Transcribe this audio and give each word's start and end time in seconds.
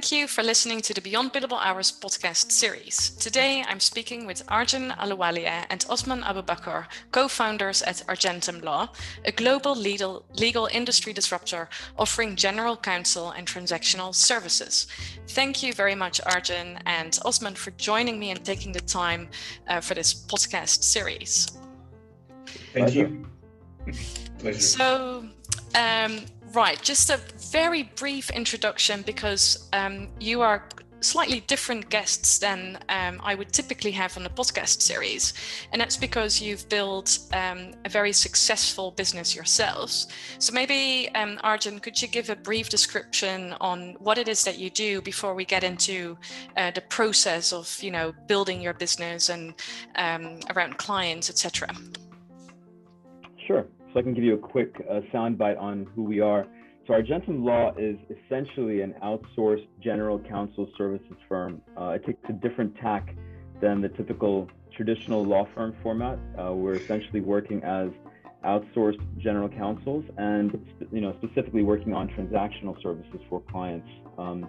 Thank 0.00 0.12
you 0.12 0.28
for 0.28 0.42
listening 0.42 0.80
to 0.80 0.94
the 0.94 1.02
Beyond 1.02 1.34
Billable 1.34 1.60
Hours 1.60 1.92
podcast 1.92 2.52
series. 2.52 3.10
Today, 3.16 3.62
I'm 3.68 3.80
speaking 3.80 4.24
with 4.24 4.42
Arjun 4.48 4.94
Ahluwalia 4.98 5.66
and 5.68 5.84
Osman 5.90 6.22
Abubakar, 6.22 6.86
co-founders 7.12 7.82
at 7.82 8.02
Argentum 8.08 8.60
Law, 8.60 8.88
a 9.26 9.32
global 9.32 9.76
legal, 9.76 10.24
legal 10.32 10.70
industry 10.72 11.12
disruptor 11.12 11.68
offering 11.98 12.34
general 12.34 12.78
counsel 12.78 13.32
and 13.32 13.46
transactional 13.46 14.14
services. 14.14 14.86
Thank 15.28 15.62
you 15.62 15.74
very 15.74 15.94
much, 15.94 16.18
Arjun 16.24 16.78
and 16.86 17.18
Osman, 17.26 17.54
for 17.54 17.70
joining 17.72 18.18
me 18.18 18.30
and 18.30 18.42
taking 18.42 18.72
the 18.72 18.80
time 18.80 19.28
uh, 19.68 19.80
for 19.80 19.92
this 19.92 20.14
podcast 20.14 20.82
series. 20.82 21.58
Thank 22.72 22.94
you. 22.94 23.26
Pleasure. 24.38 24.60
So, 24.60 25.24
um, 25.74 26.20
right, 26.52 26.80
just 26.82 27.10
a 27.10 27.20
very 27.50 27.84
brief 27.96 28.30
introduction 28.30 29.02
because 29.02 29.68
um, 29.72 30.08
you 30.18 30.42
are 30.42 30.68
slightly 31.00 31.40
different 31.40 31.88
guests 31.88 32.38
than 32.38 32.78
um, 32.88 33.20
I 33.22 33.34
would 33.34 33.52
typically 33.52 33.90
have 33.92 34.16
on 34.16 34.26
a 34.26 34.28
podcast 34.28 34.82
series. 34.82 35.32
And 35.72 35.80
that's 35.80 35.96
because 35.96 36.40
you've 36.40 36.68
built 36.68 37.20
um, 37.32 37.72
a 37.84 37.88
very 37.88 38.12
successful 38.12 38.90
business 38.90 39.34
yourselves. 39.34 40.08
So 40.38 40.52
maybe, 40.52 41.08
um, 41.14 41.38
Arjun, 41.42 41.78
could 41.78 42.00
you 42.00 42.08
give 42.08 42.28
a 42.30 42.36
brief 42.36 42.68
description 42.68 43.54
on 43.60 43.96
what 43.98 44.18
it 44.18 44.28
is 44.28 44.44
that 44.44 44.58
you 44.58 44.70
do 44.70 45.00
before 45.00 45.34
we 45.34 45.44
get 45.44 45.64
into 45.64 46.18
uh, 46.56 46.70
the 46.72 46.82
process 46.82 47.52
of, 47.52 47.78
you 47.82 47.90
know, 47.90 48.12
building 48.26 48.60
your 48.60 48.74
business 48.74 49.30
and 49.30 49.54
um, 49.96 50.40
around 50.54 50.76
clients, 50.76 51.30
etc. 51.30 51.74
Sure. 53.46 53.66
So 53.92 53.98
I 53.98 54.02
can 54.02 54.14
give 54.14 54.22
you 54.24 54.34
a 54.34 54.38
quick 54.38 54.74
uh, 54.88 55.00
soundbite 55.12 55.58
on 55.58 55.86
who 55.94 56.04
we 56.04 56.20
are. 56.20 56.46
So 56.86 56.94
Argentum 56.94 57.44
Law 57.44 57.72
is 57.76 57.96
essentially 58.08 58.82
an 58.82 58.94
outsourced 59.02 59.66
general 59.82 60.18
counsel 60.18 60.68
services 60.78 61.16
firm. 61.28 61.60
Uh, 61.78 61.90
it 61.90 62.06
takes 62.06 62.20
a 62.28 62.32
different 62.32 62.76
tack 62.76 63.14
than 63.60 63.80
the 63.80 63.88
typical 63.88 64.48
traditional 64.76 65.24
law 65.24 65.46
firm 65.54 65.74
format. 65.82 66.18
Uh, 66.38 66.52
we're 66.52 66.76
essentially 66.76 67.20
working 67.20 67.62
as 67.64 67.90
outsourced 68.44 69.00
general 69.18 69.48
counsels 69.48 70.04
and 70.16 70.58
you 70.90 71.00
know 71.00 71.14
specifically 71.22 71.62
working 71.62 71.92
on 71.92 72.08
transactional 72.08 72.80
services 72.82 73.20
for 73.28 73.40
clients. 73.50 73.88
Um, 74.16 74.48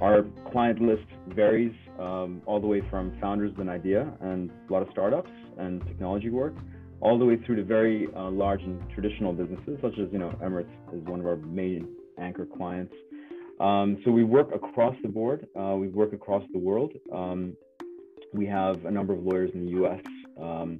our 0.00 0.24
client 0.50 0.80
list 0.80 1.06
varies 1.28 1.74
um, 2.00 2.42
all 2.46 2.60
the 2.60 2.66
way 2.66 2.82
from 2.90 3.16
founders 3.20 3.52
of 3.52 3.60
an 3.60 3.68
idea 3.68 4.12
and 4.20 4.50
a 4.68 4.72
lot 4.72 4.82
of 4.82 4.88
startups 4.90 5.30
and 5.58 5.80
technology 5.86 6.30
work 6.30 6.54
all 7.02 7.18
the 7.18 7.24
way 7.24 7.36
through 7.36 7.56
to 7.56 7.64
very 7.64 8.06
uh, 8.16 8.30
large 8.30 8.62
and 8.62 8.80
traditional 8.90 9.32
businesses, 9.32 9.76
such 9.82 9.98
as 9.98 10.08
you 10.12 10.18
know 10.18 10.30
Emirates 10.42 10.70
is 10.94 11.02
one 11.04 11.20
of 11.20 11.26
our 11.26 11.36
main 11.36 11.88
anchor 12.18 12.46
clients. 12.46 12.94
Um, 13.60 14.00
so 14.04 14.10
we 14.10 14.24
work 14.24 14.54
across 14.54 14.94
the 15.02 15.08
board. 15.08 15.46
Uh, 15.58 15.74
we 15.76 15.88
work 15.88 16.12
across 16.12 16.44
the 16.52 16.58
world. 16.58 16.92
Um, 17.12 17.56
we 18.32 18.46
have 18.46 18.84
a 18.86 18.90
number 18.90 19.12
of 19.12 19.24
lawyers 19.24 19.50
in 19.52 19.66
the 19.66 19.72
U.S. 19.72 20.00
Um, 20.40 20.78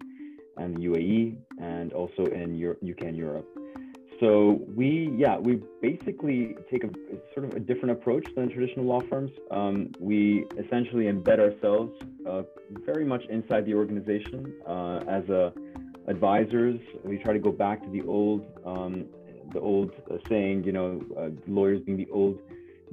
and 0.57 0.77
the 0.77 0.85
UAE, 0.87 1.37
and 1.61 1.93
also 1.93 2.27
in 2.27 2.57
Euro- 2.57 2.77
UK 2.89 3.03
and 3.03 3.17
Europe. 3.17 3.49
So 4.21 4.61
we, 4.77 5.13
yeah, 5.17 5.37
we 5.39 5.61
basically 5.81 6.55
take 6.71 6.85
a 6.85 6.91
sort 7.35 7.47
of 7.47 7.57
a 7.57 7.61
different 7.61 7.91
approach 7.91 8.25
than 8.37 8.49
traditional 8.51 8.85
law 8.85 9.01
firms. 9.11 9.33
Um, 9.51 9.91
we 9.99 10.45
essentially 10.57 11.07
embed 11.07 11.41
ourselves 11.41 11.93
uh, 12.29 12.43
very 12.87 13.05
much 13.05 13.25
inside 13.29 13.67
the 13.67 13.75
organization 13.75 14.55
uh, 14.69 15.01
as 15.09 15.29
a 15.29 15.53
advisors. 16.09 16.81
We 17.05 17.19
try 17.19 17.33
to 17.33 17.39
go 17.39 17.53
back 17.53 17.83
to 17.83 17.91
the 17.91 18.03
old, 18.03 18.45
um, 18.65 19.07
the 19.53 19.61
old 19.61 19.93
uh, 20.11 20.17
saying, 20.29 20.65
you 20.65 20.73
know, 20.73 21.03
uh, 21.19 21.29
lawyers 21.47 21.81
being 21.81 21.99
the 21.99 22.09
old 22.11 22.39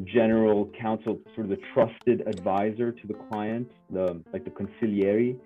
general 0.06 0.70
counsel, 0.80 1.20
sort 1.36 1.46
of 1.46 1.50
the 1.50 1.62
trusted 1.74 2.28
advisor 2.28 2.92
to 2.92 3.08
the 3.08 3.16
client, 3.30 3.70
the 3.90 4.22
like 4.32 4.46
the 4.46 4.52
consigliere, 4.52 5.38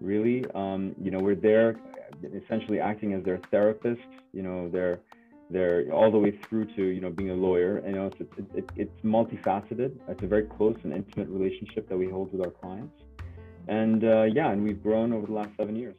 really. 0.00 0.44
Um, 0.54 0.94
you 1.00 1.10
know, 1.10 1.18
we're 1.18 1.34
there, 1.34 1.76
essentially 2.44 2.80
acting 2.80 3.12
as 3.12 3.24
their 3.24 3.40
therapist. 3.50 4.00
You 4.32 4.42
know, 4.42 4.68
they're 4.68 5.00
they're 5.50 5.92
all 5.92 6.10
the 6.10 6.18
way 6.18 6.38
through 6.48 6.66
to 6.76 6.82
you 6.82 7.00
know 7.00 7.10
being 7.10 7.30
a 7.30 7.34
lawyer. 7.34 7.82
You 7.86 7.92
know, 7.92 8.06
it's 8.06 8.20
it, 8.20 8.44
it, 8.54 8.70
it's 8.76 9.04
multifaceted. 9.04 9.96
It's 10.08 10.22
a 10.22 10.26
very 10.26 10.44
close 10.44 10.76
and 10.84 10.92
intimate 10.92 11.28
relationship 11.28 11.88
that 11.88 11.96
we 11.96 12.08
hold 12.08 12.32
with 12.32 12.44
our 12.44 12.52
clients. 12.52 12.94
And 13.68 14.04
uh, 14.04 14.22
yeah, 14.24 14.50
and 14.50 14.64
we've 14.64 14.82
grown 14.82 15.12
over 15.12 15.26
the 15.26 15.32
last 15.32 15.50
seven 15.56 15.76
years. 15.76 15.94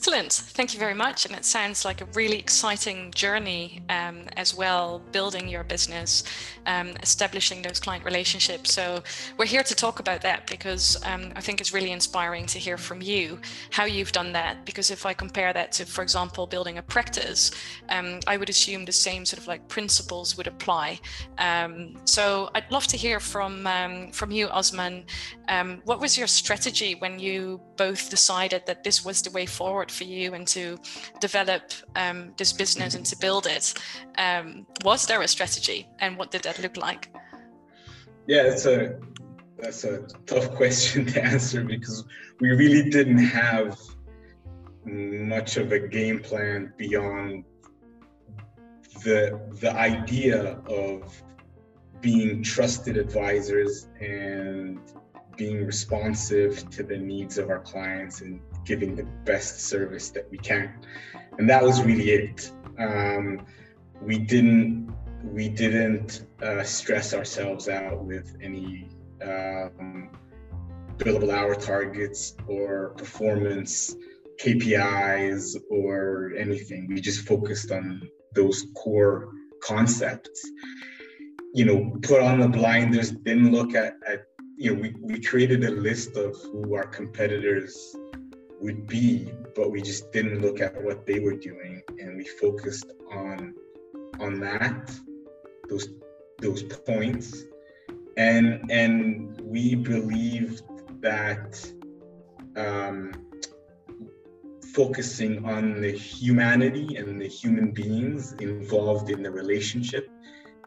Excellent. 0.00 0.32
Thank 0.32 0.72
you 0.72 0.80
very 0.80 0.94
much. 0.94 1.26
And 1.26 1.34
it 1.34 1.44
sounds 1.44 1.84
like 1.84 2.00
a 2.00 2.06
really 2.14 2.38
exciting 2.38 3.10
journey 3.10 3.82
um, 3.90 4.22
as 4.38 4.54
well, 4.54 5.02
building 5.12 5.46
your 5.46 5.62
business, 5.62 6.24
um, 6.64 6.94
establishing 7.02 7.60
those 7.60 7.78
client 7.78 8.06
relationships. 8.06 8.72
So 8.72 9.02
we're 9.36 9.44
here 9.44 9.62
to 9.62 9.74
talk 9.74 10.00
about 10.00 10.22
that 10.22 10.46
because 10.46 10.96
um, 11.04 11.34
I 11.36 11.42
think 11.42 11.60
it's 11.60 11.74
really 11.74 11.90
inspiring 11.90 12.46
to 12.46 12.58
hear 12.58 12.78
from 12.78 13.02
you 13.02 13.40
how 13.68 13.84
you've 13.84 14.10
done 14.12 14.32
that. 14.32 14.64
Because 14.64 14.90
if 14.90 15.04
I 15.04 15.12
compare 15.12 15.52
that 15.52 15.70
to, 15.72 15.84
for 15.84 16.00
example, 16.00 16.46
building 16.46 16.78
a 16.78 16.82
practice, 16.82 17.50
um, 17.90 18.20
I 18.26 18.38
would 18.38 18.48
assume 18.48 18.86
the 18.86 18.92
same 18.92 19.26
sort 19.26 19.38
of 19.38 19.48
like 19.48 19.68
principles 19.68 20.34
would 20.38 20.46
apply. 20.46 20.98
Um, 21.36 21.96
so 22.06 22.48
I'd 22.54 22.70
love 22.70 22.86
to 22.86 22.96
hear 22.96 23.20
from 23.20 23.66
um, 23.66 24.12
from 24.12 24.30
you, 24.30 24.48
Osman. 24.48 25.04
what 25.84 26.00
was 26.00 26.16
your 26.16 26.26
strategy 26.26 26.94
when 26.94 27.18
you 27.18 27.60
both 27.80 28.10
decided 28.10 28.62
that 28.66 28.84
this 28.84 29.04
was 29.04 29.22
the 29.22 29.30
way 29.30 29.46
forward? 29.46 29.90
for 29.90 30.04
you 30.04 30.34
and 30.34 30.46
to 30.46 30.78
develop 31.20 31.62
um, 31.96 32.32
this 32.36 32.52
business 32.52 32.94
and 32.94 33.06
to 33.06 33.16
build 33.16 33.46
it. 33.46 33.74
Um, 34.18 34.66
was 34.84 35.06
there 35.06 35.22
a 35.22 35.28
strategy, 35.28 35.88
and 35.98 36.18
what 36.18 36.30
did 36.30 36.42
that 36.42 36.58
look 36.58 36.76
like? 36.76 37.08
Yeah, 38.26 38.42
that's 38.44 38.66
a 38.66 38.98
that's 39.58 39.84
a 39.84 40.02
tough 40.26 40.50
question 40.60 41.06
to 41.06 41.22
answer 41.22 41.64
because 41.64 42.04
we 42.40 42.50
really 42.50 42.90
didn't 42.90 43.24
have 43.44 43.78
much 44.84 45.56
of 45.56 45.72
a 45.72 45.78
game 45.78 46.20
plan 46.20 46.72
beyond 46.76 47.44
the 49.04 49.40
the 49.60 49.72
idea 49.72 50.58
of 50.66 51.22
being 52.00 52.42
trusted 52.42 52.96
advisors 52.96 53.88
and 54.00 54.80
being 55.40 55.64
responsive 55.64 56.68
to 56.68 56.82
the 56.82 56.98
needs 56.98 57.38
of 57.38 57.48
our 57.48 57.60
clients 57.60 58.20
and 58.20 58.38
giving 58.66 58.94
the 58.94 59.04
best 59.24 59.62
service 59.62 60.10
that 60.10 60.30
we 60.30 60.36
can. 60.36 60.70
And 61.38 61.48
that 61.48 61.62
was 61.62 61.82
really 61.82 62.10
it. 62.10 62.52
Um, 62.78 63.46
we 64.02 64.18
didn't 64.18 64.94
we 65.24 65.48
didn't 65.48 66.26
uh, 66.42 66.62
stress 66.62 67.14
ourselves 67.14 67.70
out 67.70 68.04
with 68.04 68.36
any 68.42 68.88
um, 69.22 70.10
billable 70.98 71.32
hour 71.32 71.54
targets 71.54 72.36
or 72.46 72.90
performance 72.98 73.96
KPIs 74.44 75.56
or 75.70 76.32
anything. 76.36 76.86
We 76.88 77.00
just 77.00 77.26
focused 77.26 77.70
on 77.72 78.02
those 78.34 78.66
core 78.76 79.32
concepts. 79.62 80.40
You 81.54 81.64
know, 81.64 81.78
put 82.02 82.20
on 82.20 82.40
the 82.40 82.48
blinders, 82.48 83.10
didn't 83.10 83.52
look 83.52 83.74
at, 83.74 83.94
at 84.06 84.29
you 84.60 84.74
know, 84.74 84.82
we, 84.82 84.94
we 85.00 85.18
created 85.18 85.64
a 85.64 85.70
list 85.70 86.18
of 86.18 86.36
who 86.36 86.74
our 86.74 86.86
competitors 86.86 87.96
would 88.60 88.86
be, 88.86 89.32
but 89.56 89.70
we 89.70 89.80
just 89.80 90.12
didn't 90.12 90.42
look 90.42 90.60
at 90.60 90.84
what 90.84 91.06
they 91.06 91.18
were 91.18 91.34
doing, 91.34 91.80
and 91.98 92.18
we 92.18 92.24
focused 92.24 92.92
on 93.10 93.54
on 94.20 94.38
that 94.40 94.94
those 95.70 95.88
those 96.42 96.62
points, 96.62 97.44
and 98.18 98.70
and 98.70 99.40
we 99.40 99.76
believed 99.76 100.62
that 101.00 101.58
um, 102.54 103.14
focusing 104.74 105.42
on 105.46 105.80
the 105.80 105.92
humanity 105.92 106.96
and 106.96 107.18
the 107.18 107.28
human 107.28 107.70
beings 107.70 108.34
involved 108.34 109.08
in 109.08 109.22
the 109.22 109.30
relationship 109.30 110.06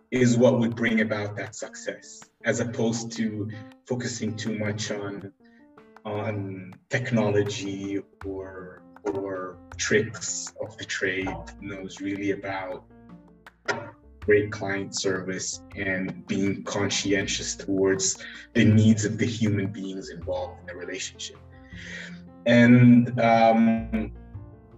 is 0.10 0.36
what 0.36 0.58
would 0.58 0.76
bring 0.76 1.02
about 1.02 1.36
that 1.36 1.56
success 1.56 2.24
as 2.46 2.60
opposed 2.60 3.12
to 3.14 3.50
focusing 3.86 4.36
too 4.36 4.58
much 4.58 4.92
on 4.92 5.32
on 6.06 6.74
technology 6.90 8.02
or 8.26 8.82
or 9.06 9.58
tricks 9.78 10.54
of 10.62 10.78
the 10.78 10.86
trade. 10.86 11.28
No, 11.62 11.80
it's 11.80 12.02
really 12.02 12.32
about 12.32 12.86
great 14.26 14.52
client 14.52 14.96
service 14.96 15.62
and 15.76 16.26
being 16.28 16.64
conscientious 16.64 17.56
towards 17.56 18.24
the 18.54 18.64
needs 18.64 19.04
of 19.04 19.18
the 19.18 19.26
human 19.26 19.68
beings 19.68 20.10
involved 20.10 20.62
in 20.62 20.66
the 20.68 20.76
relationship. 20.76 21.38
And 22.46 23.20
um, 23.20 24.12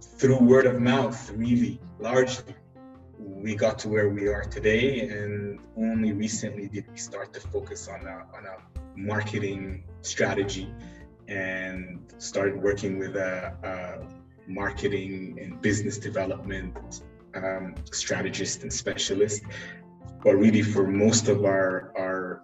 through 0.00 0.38
word 0.38 0.66
of 0.66 0.80
mouth, 0.80 1.30
really, 1.30 1.80
largely, 1.98 2.54
we 3.42 3.54
got 3.54 3.78
to 3.80 3.88
where 3.88 4.08
we 4.08 4.28
are 4.28 4.44
today. 4.44 5.08
And 5.08 5.60
only 5.76 6.12
recently 6.12 6.68
did 6.68 6.84
we 6.90 6.96
start 6.96 7.32
to 7.34 7.40
focus 7.40 7.88
on 7.88 8.06
a, 8.06 8.26
on 8.36 8.46
a 8.46 8.56
marketing 8.98 9.84
strategy 10.02 10.72
and 11.28 12.00
started 12.18 12.56
working 12.60 12.98
with 12.98 13.16
a, 13.16 13.54
a 13.62 14.50
marketing 14.50 15.38
and 15.40 15.60
business 15.60 15.98
development 15.98 17.02
um, 17.34 17.74
strategist 17.90 18.62
and 18.62 18.72
specialist. 18.72 19.42
But 20.22 20.36
really, 20.36 20.62
for 20.62 20.86
most 20.86 21.28
of 21.28 21.44
our 21.44 21.92
our 21.96 22.42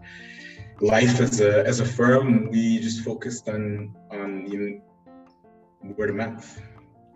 life 0.83 1.21
as 1.21 1.41
a 1.41 1.65
as 1.67 1.81
a 1.81 1.87
firm. 1.87 2.51
We 2.51 2.81
just 2.81 3.03
focused 3.05 3.49
on 3.49 3.95
on 4.11 4.47
you 4.51 4.59
know, 5.83 5.95
word 5.97 6.11
of 6.11 6.17
mouth. 6.17 6.61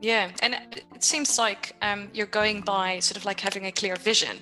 Yeah, 0.00 0.30
and 0.42 0.54
it 0.94 1.02
seems 1.02 1.38
like 1.38 1.74
um, 1.80 2.10
you're 2.12 2.26
going 2.26 2.60
by 2.60 2.98
sort 2.98 3.16
of 3.16 3.24
like 3.24 3.40
having 3.40 3.66
a 3.66 3.72
clear 3.72 3.96
vision, 3.96 4.36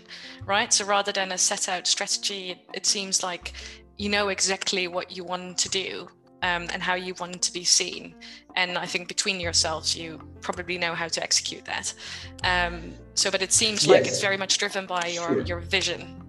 right? 0.47 0.73
So 0.73 0.85
rather 0.85 1.13
than 1.13 1.31
a 1.33 1.39
set 1.39 1.69
out 1.69 1.87
strategy, 1.87 2.61
it, 2.73 2.87
seems 2.87 3.23
like 3.23 3.53
you 3.97 4.09
know 4.09 4.29
exactly 4.29 4.89
what 4.89 5.17
you 5.17 5.23
want 5.23 5.57
to 5.59 5.69
do 5.69 6.09
um, 6.43 6.67
and 6.73 6.83
how 6.83 6.95
you 6.95 7.15
want 7.21 7.41
to 7.43 7.53
be 7.53 7.63
seen. 7.63 8.17
And 8.57 8.77
I 8.77 8.87
think 8.87 9.07
between 9.07 9.39
yourselves, 9.39 9.97
you 9.97 10.21
probably 10.41 10.77
know 10.77 10.93
how 10.93 11.07
to 11.07 11.23
execute 11.23 11.65
that. 11.67 11.95
Um, 12.43 12.93
so, 13.15 13.31
but 13.31 13.41
it 13.41 13.53
seems 13.53 13.87
like 13.87 14.07
it's 14.07 14.21
very 14.21 14.37
much 14.37 14.59
driven 14.59 14.87
by 14.87 15.07
your 15.07 15.29
sure. 15.29 15.41
your 15.43 15.61
vision. 15.61 16.21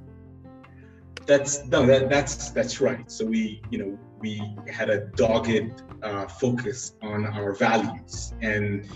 That's 1.25 1.65
no, 1.65 1.83
that, 1.87 2.09
that's 2.09 2.51
that's 2.51 2.79
right. 2.79 3.09
So 3.09 3.25
we, 3.25 3.63
you 3.71 3.79
know, 3.79 3.99
we 4.19 4.41
had 4.71 4.91
a 4.91 5.07
dogged 5.15 5.81
uh, 6.03 6.27
focus 6.27 6.93
on 7.01 7.25
our 7.25 7.53
values, 7.53 8.33
and 8.41 8.87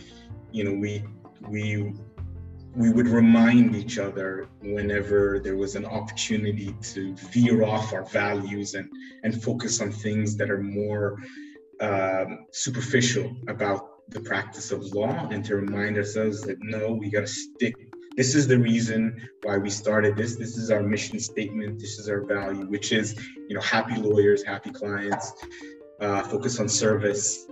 you 0.52 0.64
know, 0.64 0.74
we 0.74 1.04
we 1.48 1.94
we 2.76 2.92
would 2.92 3.08
remind 3.08 3.76
each 3.76 3.98
other 3.98 4.48
whenever 4.62 5.40
there 5.40 5.58
was 5.58 5.76
an 5.76 5.86
opportunity 5.86 6.76
to 6.82 7.16
veer 7.32 7.64
off 7.64 7.94
our 7.94 8.06
values 8.06 8.76
and 8.76 8.90
and 9.24 9.42
focus 9.42 9.82
on 9.82 9.92
things 9.92 10.36
that 10.38 10.50
are 10.52 10.62
more 10.62 11.18
um, 11.82 12.46
superficial 12.52 13.36
about 13.48 14.10
the 14.10 14.20
practice 14.20 14.72
of 14.72 14.84
law 14.94 15.28
and 15.32 15.46
to 15.46 15.56
remind 15.56 15.98
ourselves 15.98 16.42
that 16.42 16.58
no 16.62 16.92
we 16.94 17.10
got 17.10 17.22
to 17.22 17.28
stick 17.28 17.76
this 18.20 18.36
is 18.36 18.48
the 18.48 18.58
reason 18.58 19.30
why 19.44 19.58
we 19.58 19.70
started 19.70 20.18
this. 20.18 20.36
This 20.36 20.58
is 20.58 20.72
our 20.72 20.84
mission 20.84 21.20
statement. 21.20 21.80
This 21.80 22.00
is 22.00 22.10
our 22.10 22.22
value 22.26 22.66
which 22.66 22.92
is 22.92 23.16
you 23.48 23.56
know 23.56 23.62
happy 23.62 23.96
lawyers 23.96 24.44
happy 24.44 24.72
clients 24.72 25.32
uh, 26.02 26.24
focus 26.24 26.60
on 26.60 26.68
service 26.68 27.48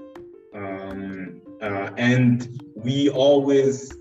um, 0.53 1.41
uh, 1.61 1.91
and 1.97 2.61
we 2.83 3.09
always 3.09 3.91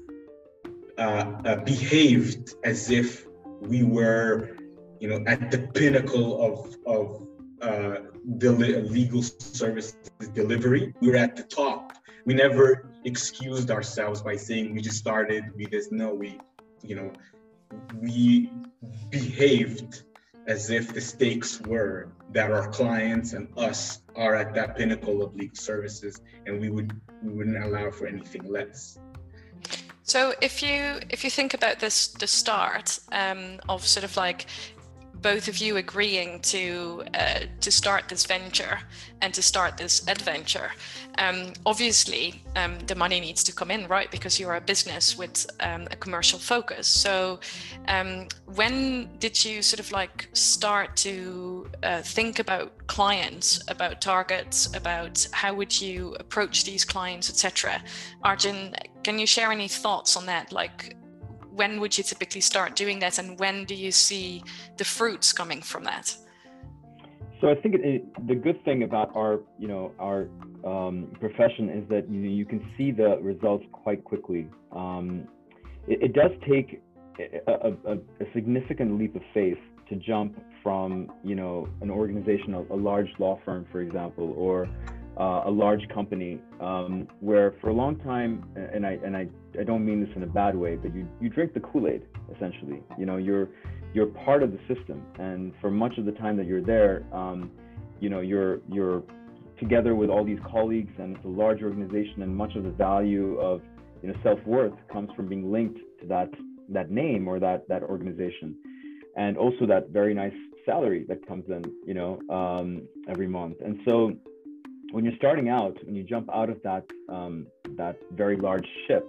uh, 0.99 1.33
uh, 1.45 1.57
behaved 1.65 2.55
as 2.63 2.91
if 2.91 3.27
we 3.61 3.83
were, 3.83 4.57
you 5.01 5.09
know, 5.09 5.25
at 5.27 5.51
the 5.51 5.59
pinnacle 5.75 6.43
of 6.43 6.77
of 6.87 7.27
uh, 7.63 7.97
the 8.39 8.53
legal 8.53 9.23
services 9.23 9.97
delivery. 10.35 10.93
We 11.01 11.09
were 11.09 11.17
at 11.17 11.37
the 11.37 11.43
top. 11.43 11.95
We 12.27 12.35
never 12.35 12.91
excused 13.05 13.71
ourselves 13.71 14.21
by 14.21 14.37
saying 14.37 14.75
we 14.75 14.83
just 14.83 14.99
started. 14.99 15.45
We 15.57 15.67
just 15.67 15.91
no, 15.91 16.13
we, 16.13 16.39
you 16.83 16.97
know, 16.97 17.13
we 17.99 18.51
behaved 19.11 20.03
as 20.47 20.71
if 20.71 20.95
the 20.95 21.01
stakes 21.01 21.61
were 21.63 22.09
that 22.33 22.51
our 22.51 22.69
clients 22.71 23.33
and 23.33 23.49
us 23.57 24.01
are 24.15 24.35
at 24.35 24.55
that 24.55 24.77
pinnacle 24.77 25.23
of 25.23 25.35
legal 25.35 25.57
services, 25.57 26.21
and 26.47 26.61
we 26.61 26.71
would 26.71 26.93
we 27.23 27.33
wouldn't 27.33 27.63
allow 27.63 27.91
for 27.91 28.07
anything 28.07 28.45
less. 28.51 28.99
So 30.03 30.35
if 30.41 30.63
you 30.63 31.01
if 31.11 31.25
you 31.25 31.31
think 31.31 31.55
about 31.55 31.81
this 31.81 32.09
the 32.09 32.27
start 32.27 32.99
um, 33.11 33.59
of 33.69 33.87
sort 33.87 34.05
of 34.05 34.17
like 34.17 34.47
both 35.23 35.49
of 35.49 35.59
you 35.59 35.77
agreeing 35.77 36.41
to 36.41 37.05
uh, 37.15 37.41
to 37.61 37.71
start 37.71 38.09
this 38.09 38.27
venture 38.27 38.79
and 39.23 39.33
to 39.35 39.43
start 39.43 39.77
this 39.77 40.07
adventure. 40.09 40.71
Um, 41.19 41.53
obviously, 41.65 42.43
um, 42.55 42.79
the 42.87 42.95
money 42.95 43.21
needs 43.21 43.43
to 43.45 43.53
come 43.53 43.71
in, 43.71 43.87
right? 43.89 44.11
Because 44.11 44.39
you're 44.39 44.57
a 44.57 44.61
business 44.61 45.17
with 45.17 45.47
um, 45.61 45.89
a 45.91 45.97
commercial 45.97 46.39
focus. 46.39 46.87
So, 46.87 47.41
um, 47.89 48.29
when 48.45 49.09
did 49.19 49.43
you 49.45 49.63
sort 49.63 49.81
of 49.81 49.91
like 49.93 50.29
start 50.33 50.97
to 50.97 51.69
uh, 51.83 52.03
think 52.03 52.39
about 52.39 52.87
clients, 52.87 53.63
about 53.69 54.01
targets, 54.01 54.75
about 54.77 55.27
how 55.33 55.55
would 55.55 55.81
you 55.81 56.15
approach 56.21 56.65
these 56.65 56.85
clients, 56.85 57.31
etc.? 57.31 57.83
Arjun, 58.23 58.75
can 59.03 59.19
you 59.19 59.27
share 59.27 59.51
any 59.51 59.69
thoughts 59.69 60.17
on 60.17 60.27
that? 60.27 60.53
Like, 60.53 60.97
when 61.57 61.81
would 61.81 61.97
you 61.97 62.05
typically 62.05 62.41
start 62.41 62.77
doing 62.77 62.99
that 63.01 63.19
and 63.19 63.39
when 63.39 63.65
do 63.65 63.75
you 63.75 63.91
see 63.91 64.43
the 64.77 64.85
fruits 64.85 65.33
coming 65.33 65.61
from 65.63 65.85
that? 65.85 66.17
So 67.41 67.49
i 67.51 67.55
think 67.55 67.75
it, 67.75 67.83
it, 67.85 68.27
the 68.27 68.35
good 68.35 68.65
thing 68.65 68.83
about 68.83 69.15
our 69.15 69.41
you 69.59 69.69
know 69.69 69.93
our 69.99 70.29
um, 70.65 71.09
profession 71.21 71.69
is 71.71 71.89
that 71.89 72.09
you, 72.11 72.21
you 72.21 72.45
can 72.45 72.61
see 72.77 72.91
the 72.91 73.19
results 73.21 73.65
quite 73.73 74.03
quickly. 74.05 74.49
Um, 74.73 75.29
it, 75.87 76.03
it, 76.03 76.13
does 76.13 76.33
take 76.51 76.83
a, 77.47 77.71
a, 77.93 77.93
a, 77.95 78.27
significant 78.35 78.99
leap 78.99 79.15
of 79.15 79.23
faith 79.33 79.59
to 79.89 79.97
jump 79.97 80.37
from 80.63 81.13
you 81.23 81.37
know 81.37 81.69
an 81.81 81.91
organization 81.91 82.55
a, 82.55 82.63
a 82.75 82.79
large 82.91 83.09
law 83.19 83.39
firm 83.45 83.67
for 83.71 83.81
example 83.81 84.35
or 84.37 84.69
uh, 85.19 85.43
a 85.47 85.51
large 85.51 85.89
company 85.89 86.41
um, 86.61 87.09
where 87.21 87.55
for 87.61 87.71
a 87.71 87.73
long 87.73 87.97
time, 88.01 88.45
and 88.55 88.87
I 88.87 88.99
and 89.05 89.17
I, 89.17 89.29
I 89.59 89.65
don't 89.65 89.85
mean 89.85 90.05
this 90.05 90.11
in 90.15 90.23
a 90.23 90.27
bad 90.27 90.55
way, 90.55 90.77
but 90.77 90.95
you 90.95 91.09
you 91.21 91.31
drink 91.31 91.55
the 91.55 91.61
Kool-Aid 91.61 92.03
essentially. 92.35 92.83
You 92.99 93.07
know, 93.07 93.17
you're 93.17 93.49
you're 93.95 94.07
part 94.07 94.43
of 94.43 94.53
the 94.53 94.59
system, 94.73 95.03
and 95.19 95.55
for 95.61 95.71
much 95.71 95.97
of 95.97 96.05
the 96.05 96.13
time 96.13 96.37
that 96.37 96.47
you're 96.47 96.63
there, 96.63 97.05
um, 97.13 97.51
you 97.99 98.11
know, 98.11 98.21
you're 98.21 98.61
you're 98.71 99.03
together 99.59 99.95
with 99.95 100.11
all 100.11 100.23
these 100.25 100.39
colleagues, 100.51 100.93
and 100.99 101.17
it's 101.17 101.25
a 101.25 101.29
large 101.29 101.63
organization, 101.63 102.23
and 102.23 102.37
much 102.37 102.55
of 102.57 102.65
the 102.65 102.71
value 102.71 103.39
of 103.39 103.63
you 104.03 104.09
know 104.09 104.15
self-worth 104.23 104.75
comes 104.93 105.09
from 105.17 105.29
being 105.29 105.51
linked 105.51 105.79
to 106.01 106.07
that 106.09 106.29
that 106.69 106.91
name 106.91 107.27
or 107.27 107.41
that 107.41 107.67
that 107.69 107.83
organization, 107.83 108.55
and 109.17 109.39
also 109.39 109.65
that 109.67 109.89
very 109.91 110.13
nice 110.13 110.35
salary 110.67 111.07
that 111.09 111.27
comes 111.27 111.45
in, 111.49 111.63
you 111.87 111.95
know, 111.95 112.19
um, 112.29 112.83
every 113.09 113.29
month, 113.29 113.57
and 113.65 113.81
so 113.89 114.13
when 114.97 115.05
you're 115.05 115.17
starting 115.17 115.51
out, 115.51 115.77
when 115.85 115.95
you 115.95 116.03
jump 116.03 116.27
out 116.33 116.49
of 116.49 116.63
that 116.63 116.87
um, 117.11 117.47
that 117.77 117.99
very 118.13 118.35
large 118.35 118.67
ship, 118.87 119.05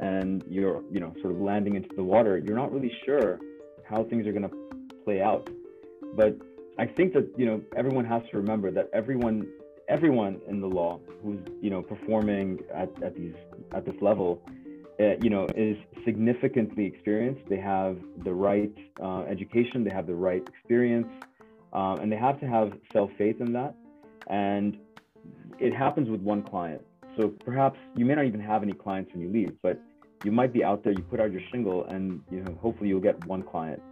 and 0.00 0.42
you're 0.48 0.82
you 0.90 1.00
know 1.00 1.12
sort 1.20 1.34
of 1.34 1.38
landing 1.38 1.74
into 1.74 1.94
the 1.94 2.02
water, 2.02 2.38
you're 2.38 2.56
not 2.56 2.72
really 2.72 2.90
sure 3.04 3.38
how 3.86 4.04
things 4.04 4.26
are 4.26 4.32
going 4.32 4.48
to 4.48 4.56
play 5.04 5.20
out. 5.20 5.50
But 6.16 6.34
I 6.78 6.86
think 6.86 7.12
that 7.12 7.28
you 7.36 7.44
know 7.44 7.60
everyone 7.76 8.06
has 8.06 8.22
to 8.30 8.38
remember 8.38 8.70
that 8.70 8.88
everyone 8.94 9.46
everyone 9.86 10.40
in 10.48 10.62
the 10.62 10.66
law 10.66 10.98
who's 11.22 11.40
you 11.60 11.68
know 11.68 11.82
performing 11.82 12.60
at, 12.74 12.90
at 13.02 13.14
these 13.14 13.34
at 13.72 13.84
this 13.84 13.96
level 14.00 14.40
uh, 14.98 15.18
you 15.20 15.28
know 15.28 15.46
is 15.54 15.76
significantly 16.06 16.86
experienced 16.86 17.42
they 17.50 17.60
have 17.74 17.98
the 18.24 18.32
right 18.32 18.74
uh, 19.02 19.20
education 19.34 19.84
they 19.84 19.94
have 19.98 20.06
the 20.06 20.14
right 20.14 20.42
experience 20.48 21.12
um, 21.74 22.00
and 22.00 22.10
they 22.10 22.16
have 22.16 22.40
to 22.40 22.46
have 22.46 22.72
self-faith 22.94 23.40
in 23.40 23.52
that 23.52 23.74
and 24.28 24.78
it 25.58 25.74
happens 25.74 26.08
with 26.08 26.20
one 26.20 26.42
client. 26.42 26.82
So 27.16 27.28
perhaps 27.44 27.78
you 27.96 28.04
may 28.04 28.14
not 28.14 28.26
even 28.26 28.40
have 28.40 28.62
any 28.62 28.72
clients 28.72 29.12
when 29.12 29.22
you 29.22 29.30
leave, 29.30 29.56
but 29.62 29.80
you 30.24 30.32
might 30.32 30.52
be 30.52 30.64
out 30.64 30.84
there, 30.84 30.92
you 30.92 31.02
put 31.02 31.20
out 31.20 31.32
your 31.32 31.40
shingle, 31.50 31.84
and 31.86 32.20
you 32.30 32.40
know 32.40 32.56
hopefully 32.60 32.88
you'll 32.88 33.00
get 33.00 33.24
one 33.26 33.42
client. 33.42 33.82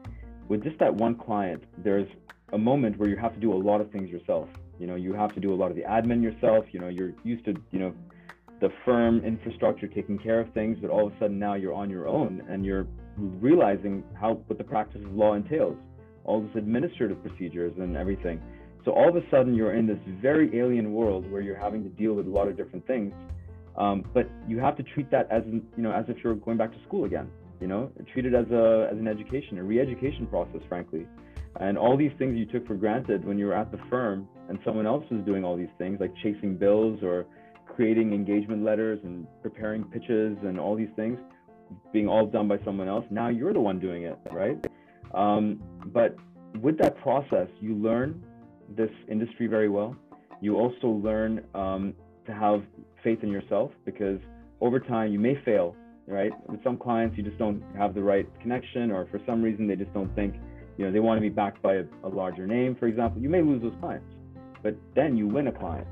With 0.48 0.62
just 0.62 0.78
that 0.78 0.94
one 0.94 1.16
client, 1.16 1.64
there's 1.78 2.08
a 2.52 2.58
moment 2.58 2.98
where 2.98 3.08
you 3.08 3.16
have 3.16 3.34
to 3.34 3.40
do 3.40 3.52
a 3.52 3.56
lot 3.56 3.80
of 3.80 3.90
things 3.90 4.10
yourself. 4.10 4.48
You 4.78 4.86
know, 4.86 4.94
you 4.94 5.12
have 5.14 5.34
to 5.34 5.40
do 5.40 5.52
a 5.52 5.56
lot 5.56 5.70
of 5.70 5.76
the 5.76 5.82
admin 5.82 6.22
yourself. 6.22 6.66
You 6.72 6.80
know, 6.80 6.88
you're 6.88 7.12
used 7.24 7.44
to 7.46 7.54
you 7.70 7.78
know 7.78 7.94
the 8.60 8.70
firm 8.84 9.24
infrastructure 9.24 9.86
taking 9.86 10.18
care 10.18 10.40
of 10.40 10.52
things, 10.52 10.78
but 10.80 10.90
all 10.90 11.06
of 11.06 11.12
a 11.12 11.18
sudden 11.18 11.38
now 11.38 11.54
you're 11.54 11.74
on 11.74 11.90
your 11.90 12.08
own 12.08 12.42
and 12.48 12.64
you're 12.64 12.86
realizing 13.18 14.02
how 14.18 14.34
what 14.46 14.58
the 14.58 14.64
practice 14.64 15.02
of 15.04 15.14
law 15.14 15.34
entails, 15.34 15.76
all 16.24 16.40
this 16.40 16.54
administrative 16.54 17.22
procedures 17.22 17.72
and 17.78 17.96
everything. 17.96 18.40
So 18.86 18.92
all 18.92 19.08
of 19.08 19.16
a 19.16 19.30
sudden, 19.32 19.52
you're 19.52 19.74
in 19.74 19.88
this 19.88 19.98
very 20.22 20.56
alien 20.56 20.92
world 20.92 21.28
where 21.28 21.42
you're 21.42 21.58
having 21.58 21.82
to 21.82 21.88
deal 21.88 22.14
with 22.14 22.28
a 22.28 22.30
lot 22.30 22.46
of 22.46 22.56
different 22.56 22.86
things. 22.86 23.12
Um, 23.76 24.04
but 24.14 24.30
you 24.46 24.60
have 24.60 24.76
to 24.76 24.84
treat 24.84 25.10
that 25.10 25.28
as 25.28 25.42
you 25.44 25.62
know 25.76 25.90
as 25.90 26.04
if 26.08 26.22
you're 26.22 26.36
going 26.36 26.56
back 26.56 26.72
to 26.72 26.78
school 26.86 27.04
again. 27.04 27.28
You 27.60 27.66
know, 27.66 27.90
treat 28.12 28.26
it 28.26 28.34
as 28.34 28.46
a 28.52 28.88
as 28.90 28.96
an 28.96 29.08
education, 29.08 29.58
a 29.58 29.64
re-education 29.64 30.28
process, 30.28 30.60
frankly. 30.68 31.08
And 31.58 31.76
all 31.76 31.96
these 31.96 32.12
things 32.16 32.38
you 32.38 32.46
took 32.46 32.64
for 32.64 32.74
granted 32.74 33.24
when 33.24 33.38
you 33.38 33.46
were 33.46 33.54
at 33.54 33.72
the 33.72 33.78
firm, 33.90 34.28
and 34.48 34.58
someone 34.64 34.86
else 34.86 35.04
was 35.10 35.20
doing 35.26 35.42
all 35.42 35.56
these 35.56 35.74
things 35.78 35.98
like 35.98 36.14
chasing 36.22 36.56
bills 36.56 37.00
or 37.02 37.26
creating 37.66 38.12
engagement 38.12 38.62
letters 38.62 39.00
and 39.02 39.26
preparing 39.42 39.82
pitches 39.82 40.38
and 40.44 40.60
all 40.60 40.76
these 40.76 40.94
things, 40.94 41.18
being 41.92 42.08
all 42.08 42.24
done 42.24 42.46
by 42.46 42.58
someone 42.64 42.86
else. 42.86 43.04
Now 43.10 43.30
you're 43.30 43.52
the 43.52 43.60
one 43.60 43.80
doing 43.80 44.04
it, 44.04 44.16
right? 44.30 44.64
Um, 45.12 45.60
but 45.86 46.14
with 46.60 46.78
that 46.78 46.96
process, 46.98 47.48
you 47.60 47.74
learn 47.74 48.22
this 48.76 48.90
industry 49.08 49.46
very 49.46 49.68
well. 49.68 49.96
You 50.40 50.56
also 50.56 50.88
learn 50.88 51.44
um, 51.54 51.94
to 52.26 52.32
have 52.32 52.62
faith 53.02 53.20
in 53.23 53.30
yourself 53.30 53.70
because 53.85 54.18
over 54.61 54.80
time 54.80 55.12
you 55.12 55.18
may 55.18 55.40
fail, 55.44 55.76
right? 56.06 56.32
With 56.49 56.62
some 56.62 56.76
clients, 56.76 57.16
you 57.16 57.23
just 57.23 57.38
don't 57.38 57.62
have 57.76 57.94
the 57.94 58.02
right 58.02 58.26
connection, 58.40 58.90
or 58.90 59.06
for 59.11 59.20
some 59.26 59.42
reason 59.42 59.66
they 59.66 59.76
just 59.76 59.92
don't 59.94 60.14
think, 60.14 60.35
you 60.76 60.85
know, 60.85 60.92
they 60.92 61.00
want 61.00 61.18
to 61.18 61.23
be 61.23 61.28
backed 61.28 61.62
by 61.62 61.75
a, 61.75 61.85
a 62.04 62.08
larger 62.08 62.46
name, 62.46 62.76
for 62.78 62.87
example. 62.87 63.20
You 63.20 63.28
may 63.28 63.42
lose 63.42 63.62
those 63.62 63.75
clients, 63.80 64.06
but 64.62 64.76
then 64.94 65.16
you 65.16 65.26
win 65.26 65.49
a 65.49 65.52
client. 65.52 65.87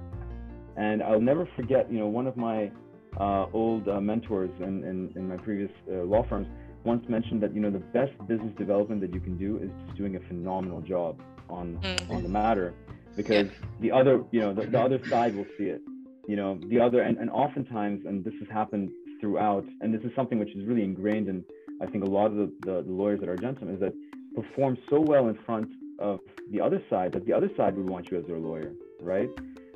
And 0.76 1.02
I'll 1.02 1.20
never 1.20 1.48
forget, 1.56 1.90
you 1.90 1.98
know, 1.98 2.08
one 2.08 2.26
of 2.26 2.36
my 2.36 2.70
uh, 3.18 3.46
old 3.52 3.88
uh, 3.88 4.00
mentors 4.00 4.50
in, 4.58 4.84
in, 4.84 5.12
in, 5.14 5.28
my 5.28 5.36
previous 5.36 5.70
uh, 5.88 6.02
law 6.02 6.26
firms 6.28 6.48
once 6.84 7.04
mentioned 7.08 7.40
that 7.42 7.54
you 7.54 7.60
know 7.60 7.70
the 7.70 7.78
best 7.78 8.10
business 8.26 8.52
development 8.58 9.00
that 9.00 9.14
you 9.14 9.20
can 9.20 9.38
do 9.38 9.58
is 9.58 9.70
just 9.86 9.96
doing 9.96 10.16
a 10.16 10.20
phenomenal 10.26 10.80
job 10.80 11.20
on 11.54 11.78
mm-hmm. 11.78 12.12
on 12.12 12.22
the 12.22 12.28
matter 12.28 12.74
because 13.16 13.46
yeah. 13.46 13.66
the 13.80 13.90
other 13.90 14.24
you 14.30 14.40
know 14.40 14.52
the, 14.52 14.66
the 14.66 14.80
other 14.80 15.00
side 15.08 15.34
will 15.34 15.46
see 15.56 15.64
it 15.64 15.80
you 16.26 16.36
know 16.36 16.58
the 16.68 16.80
other 16.80 17.02
and, 17.02 17.18
and 17.18 17.30
oftentimes 17.30 18.04
and 18.06 18.24
this 18.24 18.34
has 18.40 18.48
happened 18.48 18.90
throughout 19.20 19.64
and 19.80 19.94
this 19.94 20.02
is 20.02 20.10
something 20.14 20.38
which 20.38 20.54
is 20.54 20.64
really 20.64 20.82
ingrained 20.82 21.28
in 21.28 21.44
i 21.80 21.86
think 21.86 22.04
a 22.04 22.10
lot 22.18 22.26
of 22.26 22.36
the, 22.36 22.52
the, 22.66 22.82
the 22.82 22.92
lawyers 22.92 23.20
at 23.22 23.28
argentum 23.28 23.72
is 23.72 23.80
that 23.80 23.94
perform 24.34 24.76
so 24.90 25.00
well 25.00 25.28
in 25.28 25.38
front 25.46 25.70
of 25.98 26.18
the 26.50 26.60
other 26.60 26.82
side 26.90 27.12
that 27.12 27.24
the 27.24 27.32
other 27.32 27.50
side 27.56 27.76
would 27.76 27.88
want 27.88 28.10
you 28.10 28.18
as 28.18 28.26
their 28.26 28.38
lawyer 28.38 28.72
right 29.00 29.30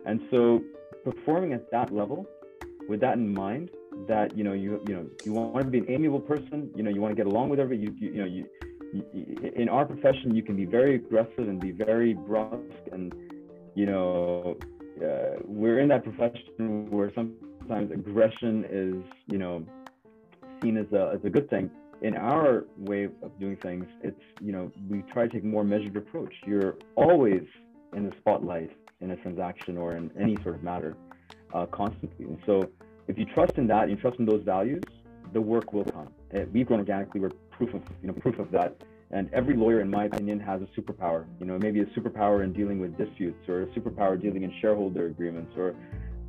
and 0.06 0.20
so 0.30 0.62
performing 1.04 1.52
at 1.52 1.70
that 1.70 1.92
level 1.94 2.26
with 2.88 3.00
that 3.00 3.14
in 3.14 3.32
mind 3.32 3.70
that 4.06 4.36
you 4.36 4.44
know 4.44 4.52
you 4.52 4.80
you 4.88 4.94
know 4.94 5.06
you 5.24 5.32
want 5.32 5.64
to 5.64 5.70
be 5.70 5.78
an 5.78 5.90
amiable 5.90 6.20
person 6.20 6.70
you 6.74 6.82
know 6.82 6.90
you 6.90 7.00
want 7.00 7.10
to 7.10 7.16
get 7.16 7.26
along 7.26 7.48
with 7.48 7.60
everybody 7.60 7.86
you, 7.86 7.94
you, 7.98 8.14
you 8.14 8.20
know 8.20 8.26
you 8.26 8.48
in 8.92 9.68
our 9.68 9.84
profession 9.84 10.34
you 10.34 10.42
can 10.42 10.56
be 10.56 10.64
very 10.64 10.94
aggressive 10.94 11.48
and 11.48 11.60
be 11.60 11.70
very 11.70 12.14
brusque 12.14 12.62
and 12.92 13.14
you 13.74 13.86
know 13.86 14.56
uh, 15.02 15.36
we're 15.44 15.80
in 15.80 15.88
that 15.88 16.02
profession 16.02 16.90
where 16.90 17.12
sometimes 17.14 17.90
aggression 17.92 18.64
is 18.70 18.96
you 19.26 19.38
know 19.38 19.64
seen 20.62 20.76
as 20.76 20.86
a, 20.92 21.12
as 21.14 21.20
a 21.24 21.30
good 21.30 21.48
thing 21.50 21.70
in 22.00 22.16
our 22.16 22.64
way 22.78 23.04
of 23.04 23.38
doing 23.38 23.56
things 23.56 23.84
it's 24.02 24.22
you 24.40 24.52
know 24.52 24.72
we 24.88 25.02
try 25.12 25.24
to 25.24 25.28
take 25.28 25.42
a 25.42 25.46
more 25.46 25.64
measured 25.64 25.96
approach 25.96 26.32
you're 26.46 26.76
always 26.96 27.42
in 27.94 28.08
the 28.08 28.12
spotlight 28.18 28.70
in 29.00 29.10
a 29.10 29.16
transaction 29.16 29.76
or 29.76 29.96
in 29.96 30.10
any 30.18 30.36
sort 30.42 30.54
of 30.54 30.62
matter 30.62 30.96
uh, 31.54 31.66
constantly 31.66 32.24
and 32.24 32.38
so 32.46 32.68
if 33.08 33.18
you 33.18 33.24
trust 33.24 33.56
in 33.56 33.66
that, 33.68 33.88
you 33.88 33.96
trust 33.96 34.18
in 34.18 34.26
those 34.26 34.42
values, 34.44 34.82
the 35.32 35.40
work 35.40 35.72
will 35.72 35.84
come. 35.84 36.08
Uh, 36.34 36.40
we've 36.52 36.66
grown 36.66 36.80
organically. 36.80 37.20
We're 37.20 37.32
proof 37.58 37.74
of 37.74 37.82
you 38.00 38.08
know 38.08 38.14
proof 38.14 38.38
of 38.38 38.50
that. 38.52 38.80
And 39.10 39.30
every 39.32 39.56
lawyer, 39.56 39.80
in 39.80 39.90
my 39.90 40.04
opinion, 40.04 40.38
has 40.40 40.60
a 40.60 40.68
superpower. 40.78 41.24
You 41.40 41.46
know, 41.46 41.58
maybe 41.58 41.80
a 41.80 41.86
superpower 41.86 42.44
in 42.44 42.52
dealing 42.52 42.78
with 42.78 42.96
disputes, 42.96 43.48
or 43.48 43.62
a 43.62 43.66
superpower 43.68 44.20
dealing 44.20 44.42
in 44.44 44.52
shareholder 44.60 45.06
agreements, 45.06 45.52
or 45.56 45.74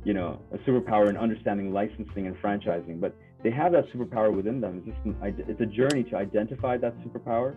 you 0.02 0.14
know, 0.14 0.40
a 0.52 0.58
superpower 0.58 1.08
in 1.10 1.16
understanding 1.16 1.72
licensing 1.72 2.26
and 2.26 2.36
franchising. 2.42 3.00
But 3.00 3.14
they 3.42 3.50
have 3.50 3.72
that 3.72 3.86
superpower 3.92 4.34
within 4.34 4.60
them. 4.60 4.78
It's 4.78 4.96
just 4.96 5.06
an, 5.06 5.44
it's 5.46 5.60
a 5.60 5.66
journey 5.66 6.04
to 6.04 6.16
identify 6.16 6.76
that 6.78 6.98
superpower 7.00 7.54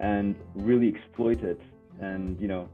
and 0.00 0.34
really 0.54 0.88
exploit 0.88 1.42
it. 1.42 1.60
And 2.00 2.38
you 2.40 2.48
know, 2.48 2.68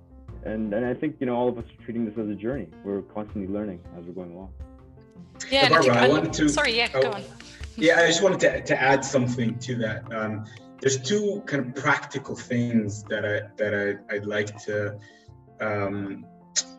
and 0.44 0.72
and 0.72 0.86
I 0.86 0.94
think 0.94 1.16
you 1.20 1.26
know 1.26 1.36
all 1.36 1.48
of 1.48 1.58
us 1.58 1.64
are 1.64 1.84
treating 1.84 2.06
this 2.06 2.16
as 2.18 2.28
a 2.30 2.34
journey. 2.34 2.68
We're 2.82 3.02
constantly 3.02 3.46
learning 3.46 3.80
as 3.98 4.04
we're 4.04 4.14
going 4.14 4.32
along. 4.32 4.52
Yeah, 5.50 5.68
Barbara, 5.68 5.96
I, 5.96 6.06
I, 6.06 6.08
wanted 6.08 6.32
to. 6.34 6.48
Sorry, 6.48 6.76
yeah, 6.76 6.88
oh, 6.94 7.02
go 7.02 7.12
on. 7.12 7.22
Yeah, 7.80 8.00
I 8.00 8.06
just 8.08 8.22
wanted 8.22 8.40
to, 8.40 8.62
to 8.62 8.80
add 8.80 9.02
something 9.02 9.58
to 9.60 9.74
that. 9.76 10.04
Um, 10.12 10.44
there's 10.80 11.00
two 11.00 11.42
kind 11.46 11.66
of 11.66 11.74
practical 11.74 12.36
things 12.36 13.02
that 13.04 13.24
I 13.24 13.40
that 13.56 13.74
I, 13.74 14.14
I'd 14.14 14.26
like 14.26 14.54
to 14.64 14.98
um, 15.62 16.26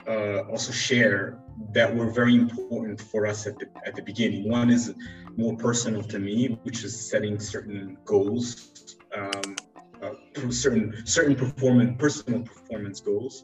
uh, 0.08 0.42
also 0.42 0.72
share 0.72 1.40
that 1.74 1.96
were 1.96 2.12
very 2.12 2.36
important 2.36 3.02
for 3.02 3.26
us 3.26 3.48
at 3.48 3.58
the 3.58 3.66
at 3.84 3.96
the 3.96 4.04
beginning. 4.04 4.48
One 4.48 4.70
is 4.70 4.94
more 5.38 5.58
personal 5.58 6.04
to 6.04 6.20
me, 6.20 6.60
which 6.64 6.84
is 6.84 7.10
setting 7.10 7.40
certain 7.40 7.98
goals, 8.06 8.96
um, 9.16 9.56
uh, 10.04 10.52
certain 10.52 11.02
certain 11.06 11.36
performance 11.36 11.96
personal 11.98 12.42
performance 12.42 13.02
goals. 13.02 13.44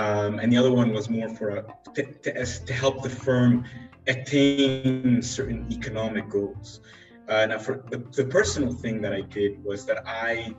Um, 0.00 0.38
and 0.38 0.52
the 0.52 0.56
other 0.56 0.72
one 0.72 0.92
was 0.92 1.10
more 1.10 1.28
for 1.28 1.48
a, 1.56 1.64
to, 1.94 2.02
to, 2.02 2.44
to 2.44 2.72
help 2.72 3.02
the 3.02 3.10
firm 3.10 3.64
attain 4.06 5.20
certain 5.22 5.70
economic 5.70 6.28
goals. 6.28 6.80
Uh, 7.28 7.46
now, 7.46 7.58
for 7.58 7.84
the, 7.90 7.98
the 8.12 8.24
personal 8.24 8.72
thing 8.72 9.00
that 9.02 9.12
I 9.12 9.22
did 9.22 9.62
was 9.64 9.86
that 9.86 10.06
I, 10.06 10.54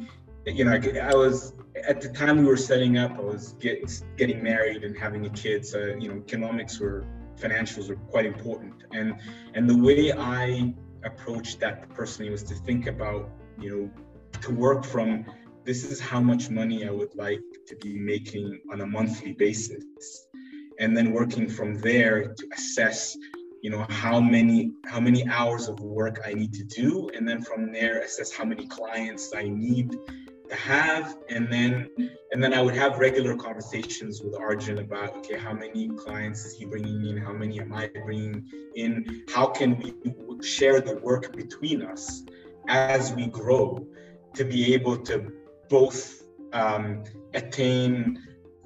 you 0.45 0.65
know, 0.65 0.71
I, 0.71 1.11
I 1.11 1.13
was 1.13 1.53
at 1.87 2.01
the 2.01 2.09
time 2.09 2.37
we 2.37 2.45
were 2.45 2.57
setting 2.57 2.97
up, 2.97 3.11
I 3.17 3.21
was 3.21 3.53
get, 3.53 3.77
getting 4.17 4.41
married 4.41 4.83
and 4.83 4.97
having 4.97 5.25
a 5.25 5.29
kid. 5.29 5.65
So, 5.65 5.95
you 5.99 6.09
know, 6.09 6.17
economics 6.17 6.79
were 6.79 7.05
financials 7.37 7.89
were 7.89 7.95
quite 7.95 8.25
important, 8.25 8.73
and 8.93 9.15
and 9.53 9.69
the 9.69 9.77
way 9.77 10.13
I 10.13 10.73
approached 11.03 11.59
that 11.59 11.89
personally 11.89 12.31
was 12.31 12.43
to 12.43 12.55
think 12.55 12.87
about, 12.87 13.29
you 13.59 13.69
know, 13.69 14.39
to 14.41 14.51
work 14.51 14.85
from 14.85 15.25
this 15.65 15.83
is 15.83 15.99
how 15.99 16.21
much 16.21 16.49
money 16.51 16.87
I 16.87 16.91
would 16.91 17.15
like 17.15 17.41
to 17.67 17.75
be 17.77 17.97
making 17.97 18.59
on 18.71 18.81
a 18.81 18.85
monthly 18.85 19.33
basis. 19.33 20.27
And 20.79 20.95
then 20.95 21.11
working 21.11 21.49
from 21.49 21.79
there 21.79 22.33
to 22.33 22.47
assess 22.55 23.17
you 23.61 23.71
know 23.71 23.83
how 23.89 24.19
many 24.19 24.73
how 24.85 24.99
many 24.99 25.27
hours 25.27 25.67
of 25.67 25.79
work 25.79 26.21
i 26.23 26.33
need 26.33 26.53
to 26.53 26.63
do. 26.63 27.09
And 27.15 27.27
then 27.27 27.41
from 27.41 27.71
there 27.71 28.01
assess 28.01 28.31
how 28.31 28.45
many 28.45 28.67
clients 28.67 29.33
i 29.35 29.43
need 29.49 29.97
to 30.49 30.55
have. 30.55 31.17
And 31.29 31.51
then 31.51 31.89
and 32.31 32.43
then 32.43 32.53
i 32.53 32.61
would 32.61 32.75
have 32.75 32.99
regular 32.99 33.35
conversations 33.35 34.21
with 34.21 34.35
arjun 34.35 34.77
about 34.77 35.15
okay 35.17 35.37
how 35.37 35.53
many 35.53 35.89
clients 35.89 36.45
is 36.45 36.53
he 36.55 36.65
bringing 36.65 37.07
in? 37.07 37.17
How 37.17 37.33
many 37.33 37.59
am 37.59 37.73
i 37.73 37.87
bringing 37.87 38.47
in? 38.75 39.23
How 39.33 39.47
can 39.47 39.79
we 39.79 39.95
share 40.43 40.79
the 40.79 40.97
work 40.97 41.35
between 41.35 41.81
us 41.81 42.23
as 42.67 43.13
we 43.13 43.25
grow 43.25 43.87
to 44.35 44.43
be 44.43 44.75
able 44.75 44.97
to 44.97 45.31
both 45.69 46.23
um, 46.53 47.03
attain 47.33 48.21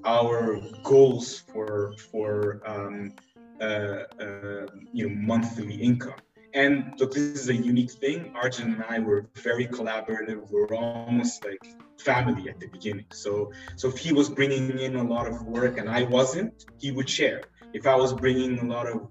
our 0.05 0.59
goals 0.83 1.39
for 1.51 1.93
for 2.11 2.61
um, 2.65 3.13
uh, 3.61 4.03
uh, 4.21 4.67
you 4.93 5.09
know 5.09 5.15
monthly 5.15 5.75
income. 5.75 6.19
And 6.53 6.93
look, 6.99 7.13
this 7.13 7.39
is 7.41 7.49
a 7.49 7.55
unique 7.55 7.91
thing. 7.91 8.33
Arjun 8.35 8.73
and 8.73 8.83
I 8.89 8.99
were 8.99 9.27
very 9.35 9.67
collaborative. 9.67 10.49
We 10.51 10.61
are 10.61 10.73
almost 10.73 11.45
like 11.45 11.63
family 11.99 12.49
at 12.49 12.59
the 12.59 12.67
beginning. 12.67 13.05
So, 13.11 13.51
so 13.75 13.89
if 13.89 13.97
he 13.97 14.13
was 14.13 14.29
bringing 14.29 14.79
in 14.79 14.95
a 14.95 15.03
lot 15.03 15.27
of 15.27 15.43
work 15.43 15.77
and 15.77 15.87
I 15.87 16.03
wasn't, 16.03 16.65
he 16.79 16.91
would 16.91 17.07
share. 17.07 17.43
If 17.73 17.85
I 17.85 17.95
was 17.95 18.13
bringing 18.13 18.57
a 18.59 18.65
lot 18.65 18.87
of 18.87 19.09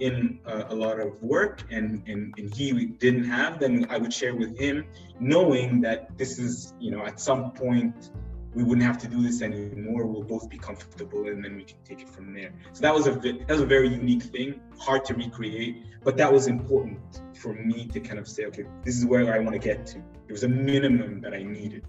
in 0.00 0.40
uh, 0.46 0.64
a 0.68 0.74
lot 0.74 0.98
of 0.98 1.22
work 1.22 1.62
and, 1.70 2.02
and 2.06 2.34
and 2.38 2.52
he 2.54 2.86
didn't 2.86 3.24
have, 3.24 3.60
then 3.60 3.86
I 3.90 3.98
would 3.98 4.12
share 4.12 4.34
with 4.34 4.58
him, 4.58 4.86
knowing 5.20 5.80
that 5.82 6.16
this 6.18 6.38
is 6.38 6.74
you 6.80 6.90
know 6.90 7.04
at 7.04 7.20
some 7.20 7.52
point 7.52 8.10
we 8.54 8.64
wouldn't 8.64 8.84
have 8.84 8.98
to 8.98 9.06
do 9.08 9.22
this 9.22 9.42
anymore. 9.42 10.06
We'll 10.06 10.24
both 10.24 10.48
be 10.48 10.58
comfortable, 10.58 11.28
and 11.28 11.44
then 11.44 11.54
we 11.54 11.64
can 11.64 11.76
take 11.84 12.00
it 12.02 12.08
from 12.08 12.34
there. 12.34 12.52
So 12.72 12.80
that 12.82 12.94
was 12.94 13.06
a 13.06 13.12
that 13.12 13.48
was 13.48 13.60
a 13.60 13.66
very 13.66 13.88
unique 13.88 14.24
thing, 14.24 14.60
hard 14.78 15.04
to 15.06 15.14
recreate, 15.14 15.84
but 16.02 16.16
that 16.16 16.32
was 16.32 16.48
important 16.48 16.98
for 17.34 17.54
me 17.54 17.86
to 17.86 18.00
kind 18.00 18.18
of 18.18 18.26
say, 18.26 18.46
okay, 18.46 18.64
this 18.84 18.96
is 18.98 19.06
where 19.06 19.32
I 19.32 19.38
want 19.38 19.52
to 19.52 19.58
get 19.58 19.86
to. 19.86 19.98
It 20.28 20.32
was 20.32 20.44
a 20.44 20.48
minimum 20.48 21.20
that 21.20 21.34
I 21.34 21.42
needed. 21.42 21.84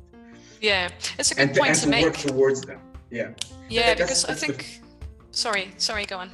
Yeah, 0.59 0.89
it's 1.17 1.31
a 1.31 1.35
good 1.35 1.49
and 1.49 1.57
point 1.57 1.75
to, 1.75 1.81
to, 1.81 1.89
make. 1.89 2.05
work 2.05 2.17
towards 2.17 2.61
that. 2.61 2.79
Yeah. 3.09 3.31
Yeah, 3.69 3.95
because 3.95 4.25
I 4.25 4.35
think. 4.35 4.57
The, 4.57 5.37
sorry, 5.37 5.71
sorry, 5.77 6.05
go 6.05 6.17
on. 6.17 6.29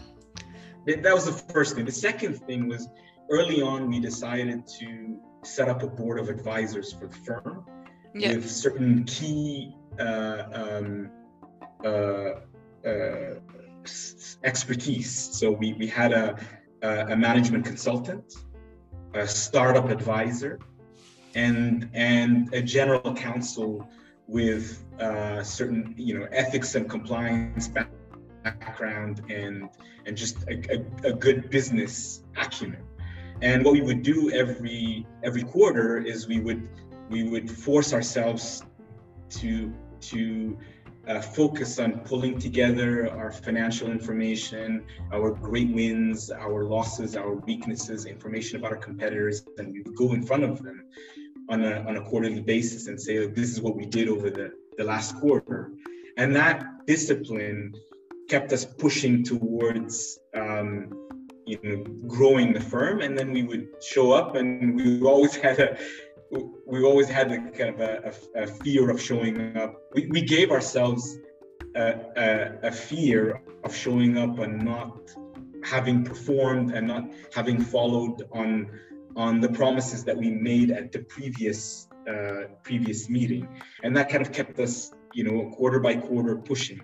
That 0.88 1.13
was 1.13 1.25
the 1.25 1.53
first 1.53 1.75
thing. 1.75 1.84
The 1.86 1.91
second 1.91 2.36
thing 2.48 2.67
was 2.67 2.88
early 3.29 3.62
on 3.62 3.89
we 3.89 4.00
decided 4.00 4.65
to 4.79 5.20
set 5.44 5.67
up 5.67 5.84
a 5.84 5.88
board 5.88 6.17
of 6.17 6.29
advisors 6.29 6.94
for 6.94 7.08
the 7.08 7.15
firm 7.17 7.65
yeah. 8.15 8.36
with 8.36 8.50
certain 8.50 9.03
key 9.03 9.75
uh, 10.00 10.44
um, 10.53 11.10
uh, 11.84 12.32
uh, 12.88 13.36
expertise. 14.44 15.12
So 15.12 15.51
we, 15.51 15.74
we 15.74 15.88
had 15.88 16.13
a, 16.13 16.38
a 16.82 17.15
management 17.15 17.65
consultant, 17.65 18.34
a 19.13 19.27
startup 19.27 19.89
advisor, 19.89 20.60
and 21.36 21.89
and 21.94 22.53
a 22.53 22.62
general 22.62 23.13
counsel 23.13 23.88
with 24.27 24.84
uh, 25.00 25.44
certain 25.44 25.94
you 25.98 26.20
know 26.20 26.27
ethics 26.32 26.75
and 26.75 26.89
compliance 26.89 27.67
background 28.44 29.24
and 29.29 29.70
and 30.06 30.15
just 30.15 30.38
a, 30.44 30.56
a, 30.75 31.10
a, 31.10 31.13
good 31.13 31.50
business 31.50 32.24
acumen. 32.38 32.84
And 33.41 33.63
what 33.63 33.74
we 33.74 33.82
would 33.82 34.03
do 34.03 34.32
every 34.32 35.06
every 35.24 35.44
quarter 35.44 35.98
is 35.98 36.27
we 36.27 36.39
would 36.39 36.67
we 37.10 37.24
would 37.24 37.50
force 37.50 37.94
ourselves 37.94 38.63
to 39.29 39.74
to 40.00 40.58
uh, 41.08 41.22
focus 41.22 41.79
on 41.79 42.00
pulling 42.00 42.38
together 42.38 43.10
our 43.12 43.32
financial 43.32 43.89
information, 43.89 44.84
our 45.13 45.32
great 45.32 45.74
wins, 45.74 46.32
our 46.32 46.65
losses, 46.65 47.15
our 47.15 47.36
weaknesses, 47.36 48.06
information 48.06 48.60
about 48.60 48.72
our 48.72 48.77
competitors, 48.77 49.46
and 49.58 49.72
we 49.72 49.82
would 49.82 49.96
go 49.96 50.13
in 50.13 50.22
front 50.22 50.44
of 50.44 50.62
them 50.62 50.84
on 51.50 51.63
a, 51.63 51.79
on 51.88 51.96
a 51.98 52.01
quarterly 52.01 52.41
basis 52.41 52.88
and 52.88 53.00
say, 53.00 53.25
this 53.27 53.50
is 53.51 53.62
what 53.62 53.75
we 53.75 53.86
did 53.86 54.10
over 54.10 54.29
the, 54.29 54.51
the 54.77 54.84
last 54.84 55.15
quarter. 55.20 55.72
And 56.17 56.36
that 56.36 56.86
discipline 56.86 57.74
kept 58.27 58.51
us 58.53 58.65
pushing 58.65 59.24
towards 59.24 60.19
um, 60.34 61.07
you 61.46 61.57
know 61.63 61.84
growing 62.07 62.53
the 62.53 62.60
firm 62.60 63.01
and 63.01 63.17
then 63.17 63.31
we 63.31 63.43
would 63.43 63.67
show 63.81 64.12
up 64.12 64.36
and 64.36 64.75
we 64.75 65.01
always 65.01 65.36
had 65.36 65.60
a 65.60 65.77
we 66.65 66.84
always 66.84 67.07
had 67.07 67.31
a 67.31 67.38
kind 67.51 67.69
of 67.75 67.79
a, 67.79 68.13
a, 68.36 68.43
a 68.43 68.48
fear 68.48 68.89
of 68.89 69.01
showing 69.01 69.55
up. 69.57 69.75
We, 69.93 70.07
we 70.07 70.22
gave 70.22 70.51
ourselves 70.51 71.17
a, 71.75 72.60
a, 72.63 72.72
fear 72.72 73.41
of 73.63 73.75
showing 73.75 74.17
up 74.17 74.39
and 74.39 74.63
not 74.63 75.15
having 75.63 76.03
performed 76.03 76.72
and 76.72 76.88
not 76.88 77.10
having 77.34 77.62
followed 77.62 78.24
on 78.31 78.69
on 79.15 79.39
the 79.39 79.50
promises 79.50 80.03
that 80.03 80.15
we 80.15 80.29
made 80.29 80.69
at 80.69 80.91
the 80.91 81.00
previous 81.00 81.88
uh, 82.10 82.43
previous 82.63 83.10
meeting, 83.10 83.48
and 83.84 83.96
that 83.98 84.10
kind 84.10 84.22
of 84.25 84.31
kept 84.31 84.60
us, 84.60 84.91
you 85.13 85.24
know, 85.24 85.50
quarter 85.55 85.79
by 85.79 85.96
quarter 85.96 86.36
pushing. 86.36 86.81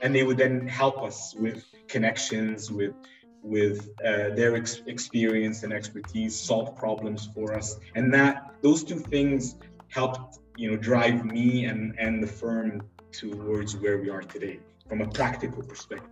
And 0.00 0.14
they 0.14 0.22
would 0.22 0.36
then 0.36 0.66
help 0.66 1.02
us 1.02 1.34
with 1.34 1.64
connections, 1.88 2.70
with 2.70 2.94
with 3.42 3.90
uh, 4.04 4.30
their 4.34 4.56
ex- 4.56 4.82
experience 4.86 5.62
and 5.62 5.72
expertise, 5.72 6.36
solve 6.38 6.76
problems 6.76 7.28
for 7.32 7.54
us, 7.54 7.78
and 7.94 8.12
that 8.12 8.52
those 8.60 8.82
two 8.82 8.98
things 8.98 9.56
helped, 9.88 10.40
you 10.56 10.70
know, 10.70 10.76
drive 10.76 11.24
me 11.24 11.66
and 11.66 11.94
and 11.98 12.22
the 12.22 12.26
firm 12.26 12.82
towards 13.12 13.76
where 13.76 13.98
we 13.98 14.10
are 14.10 14.22
today 14.22 14.58
from 14.88 15.00
a 15.00 15.08
practical 15.08 15.62
perspective. 15.62 16.10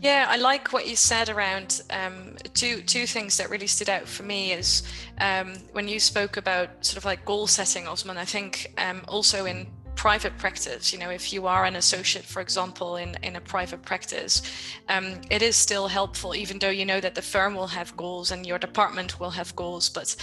Yeah, 0.00 0.26
I 0.28 0.36
like 0.36 0.72
what 0.72 0.86
you 0.86 0.94
said 0.94 1.28
around 1.28 1.82
um, 1.90 2.36
two 2.54 2.82
two 2.82 3.06
things 3.06 3.38
that 3.38 3.50
really 3.50 3.66
stood 3.66 3.88
out 3.88 4.06
for 4.06 4.22
me 4.22 4.52
is 4.52 4.82
um, 5.18 5.54
when 5.72 5.88
you 5.88 6.00
spoke 6.00 6.36
about 6.36 6.84
sort 6.84 6.98
of 6.98 7.04
like 7.04 7.24
goal 7.24 7.46
setting, 7.46 7.88
Osman. 7.88 8.18
I 8.18 8.24
think 8.24 8.72
um, 8.78 9.02
also 9.08 9.46
in 9.46 9.66
private 10.06 10.38
practice 10.38 10.92
you 10.92 11.00
know 11.00 11.10
if 11.10 11.32
you 11.32 11.48
are 11.48 11.64
an 11.64 11.74
associate 11.74 12.24
for 12.24 12.40
example 12.40 12.94
in 12.94 13.16
in 13.24 13.34
a 13.34 13.40
private 13.40 13.82
practice 13.82 14.40
um, 14.88 15.20
it 15.30 15.42
is 15.42 15.56
still 15.56 15.88
helpful 15.88 16.32
even 16.32 16.60
though 16.60 16.70
you 16.80 16.86
know 16.86 17.00
that 17.00 17.16
the 17.16 17.26
firm 17.34 17.56
will 17.56 17.66
have 17.66 17.96
goals 17.96 18.30
and 18.30 18.46
your 18.46 18.56
department 18.56 19.18
will 19.18 19.30
have 19.30 19.50
goals 19.56 19.88
but 19.88 20.14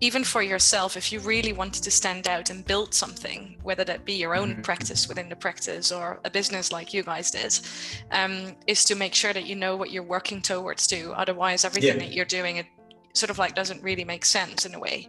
even 0.00 0.24
for 0.24 0.42
yourself 0.42 0.96
if 0.96 1.12
you 1.12 1.20
really 1.20 1.52
wanted 1.52 1.82
to 1.82 1.90
stand 1.90 2.26
out 2.26 2.48
and 2.48 2.64
build 2.64 2.94
something 2.94 3.58
whether 3.62 3.84
that 3.84 4.06
be 4.06 4.14
your 4.14 4.34
own 4.34 4.52
mm-hmm. 4.52 4.62
practice 4.62 5.06
within 5.06 5.28
the 5.28 5.36
practice 5.36 5.92
or 5.92 6.18
a 6.24 6.30
business 6.30 6.72
like 6.72 6.94
you 6.94 7.02
guys 7.02 7.30
did 7.30 7.60
um, 8.12 8.56
is 8.66 8.86
to 8.86 8.94
make 8.94 9.14
sure 9.14 9.34
that 9.34 9.44
you 9.44 9.54
know 9.54 9.76
what 9.76 9.90
you're 9.90 10.14
working 10.16 10.40
towards 10.40 10.86
to 10.86 11.12
otherwise 11.12 11.62
everything 11.62 12.00
yeah. 12.00 12.06
that 12.06 12.14
you're 12.14 12.24
doing 12.24 12.56
it 12.56 12.66
sort 13.16 13.30
of 13.30 13.38
like 13.38 13.54
doesn't 13.54 13.82
really 13.82 14.04
make 14.04 14.24
sense 14.24 14.66
in 14.66 14.74
a 14.74 14.78
way. 14.78 15.08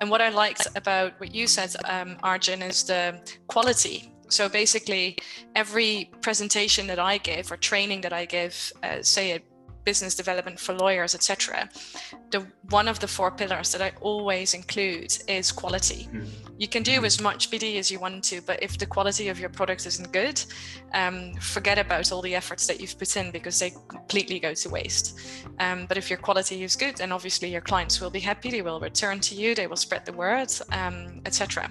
And 0.00 0.10
what 0.10 0.20
I 0.20 0.30
liked 0.30 0.66
about 0.76 1.18
what 1.20 1.34
you 1.34 1.46
said, 1.46 1.74
um, 1.84 2.16
Arjun, 2.22 2.62
is 2.62 2.84
the 2.84 3.20
quality. 3.48 4.12
So 4.28 4.48
basically, 4.48 5.18
every 5.56 6.10
presentation 6.22 6.86
that 6.86 6.98
I 6.98 7.18
give 7.18 7.50
or 7.50 7.56
training 7.56 8.00
that 8.02 8.12
I 8.12 8.24
give, 8.24 8.72
uh, 8.82 9.02
say 9.02 9.32
at 9.32 9.42
business 9.84 10.14
development 10.14 10.58
for 10.58 10.72
lawyers, 10.74 11.14
etc. 11.14 11.68
The 12.30 12.46
one 12.70 12.88
of 12.88 13.00
the 13.00 13.08
four 13.08 13.30
pillars 13.30 13.72
that 13.72 13.82
I 13.82 13.92
always 14.00 14.54
include 14.54 15.12
is 15.28 15.52
quality. 15.52 16.08
Mm. 16.12 16.28
You 16.58 16.68
can 16.68 16.82
do 16.82 17.04
as 17.04 17.20
much 17.20 17.50
BD 17.50 17.78
as 17.78 17.90
you 17.90 17.98
want 17.98 18.22
to, 18.24 18.42
but 18.42 18.62
if 18.62 18.76
the 18.78 18.86
quality 18.86 19.28
of 19.28 19.40
your 19.40 19.48
product 19.48 19.86
isn't 19.86 20.12
good, 20.12 20.42
um, 20.92 21.34
forget 21.34 21.78
about 21.78 22.12
all 22.12 22.22
the 22.22 22.34
efforts 22.34 22.66
that 22.66 22.80
you've 22.80 22.98
put 22.98 23.16
in 23.16 23.30
because 23.30 23.58
they 23.58 23.72
completely 23.88 24.38
go 24.38 24.52
to 24.54 24.68
waste. 24.68 25.18
Um, 25.58 25.86
but 25.86 25.96
if 25.96 26.10
your 26.10 26.18
quality 26.18 26.62
is 26.62 26.76
good, 26.76 26.96
then 26.96 27.12
obviously 27.12 27.50
your 27.50 27.62
clients 27.62 28.00
will 28.00 28.10
be 28.10 28.20
happy. 28.20 28.50
They 28.50 28.62
will 28.62 28.80
return 28.80 29.20
to 29.20 29.34
you. 29.34 29.54
They 29.54 29.66
will 29.66 29.76
spread 29.76 30.04
the 30.04 30.12
word, 30.12 30.52
um, 30.72 31.22
etc. 31.24 31.70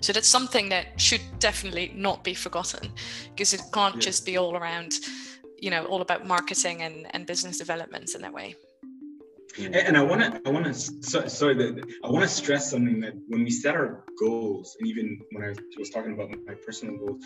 So 0.00 0.12
that's 0.12 0.28
something 0.28 0.68
that 0.68 1.00
should 1.00 1.22
definitely 1.38 1.92
not 1.94 2.24
be 2.24 2.34
forgotten 2.34 2.92
because 3.30 3.54
it 3.54 3.62
can't 3.72 3.94
yeah. 3.94 4.00
just 4.00 4.26
be 4.26 4.36
all 4.36 4.54
around 4.54 4.92
you 5.64 5.70
know 5.70 5.84
all 5.86 6.02
about 6.02 6.26
marketing 6.26 6.82
and, 6.82 7.06
and 7.14 7.26
business 7.26 7.56
developments 7.58 8.14
in 8.14 8.20
that 8.22 8.34
way. 8.40 8.54
And 9.58 9.96
i 9.96 10.02
want 10.02 10.20
to 10.20 10.28
i 10.46 10.50
want 10.50 10.66
to 10.66 10.74
so, 10.74 11.28
sorry 11.28 11.54
that 11.54 11.72
i 12.04 12.08
want 12.14 12.24
to 12.28 12.32
stress 12.42 12.70
something 12.72 12.98
that 13.04 13.14
when 13.28 13.44
we 13.44 13.50
set 13.50 13.74
our 13.76 14.04
goals 14.18 14.76
and 14.78 14.88
even 14.88 15.06
when 15.32 15.44
i 15.44 15.50
was 15.78 15.90
talking 15.90 16.12
about 16.12 16.28
my 16.44 16.54
personal 16.66 16.96
goals 16.96 17.24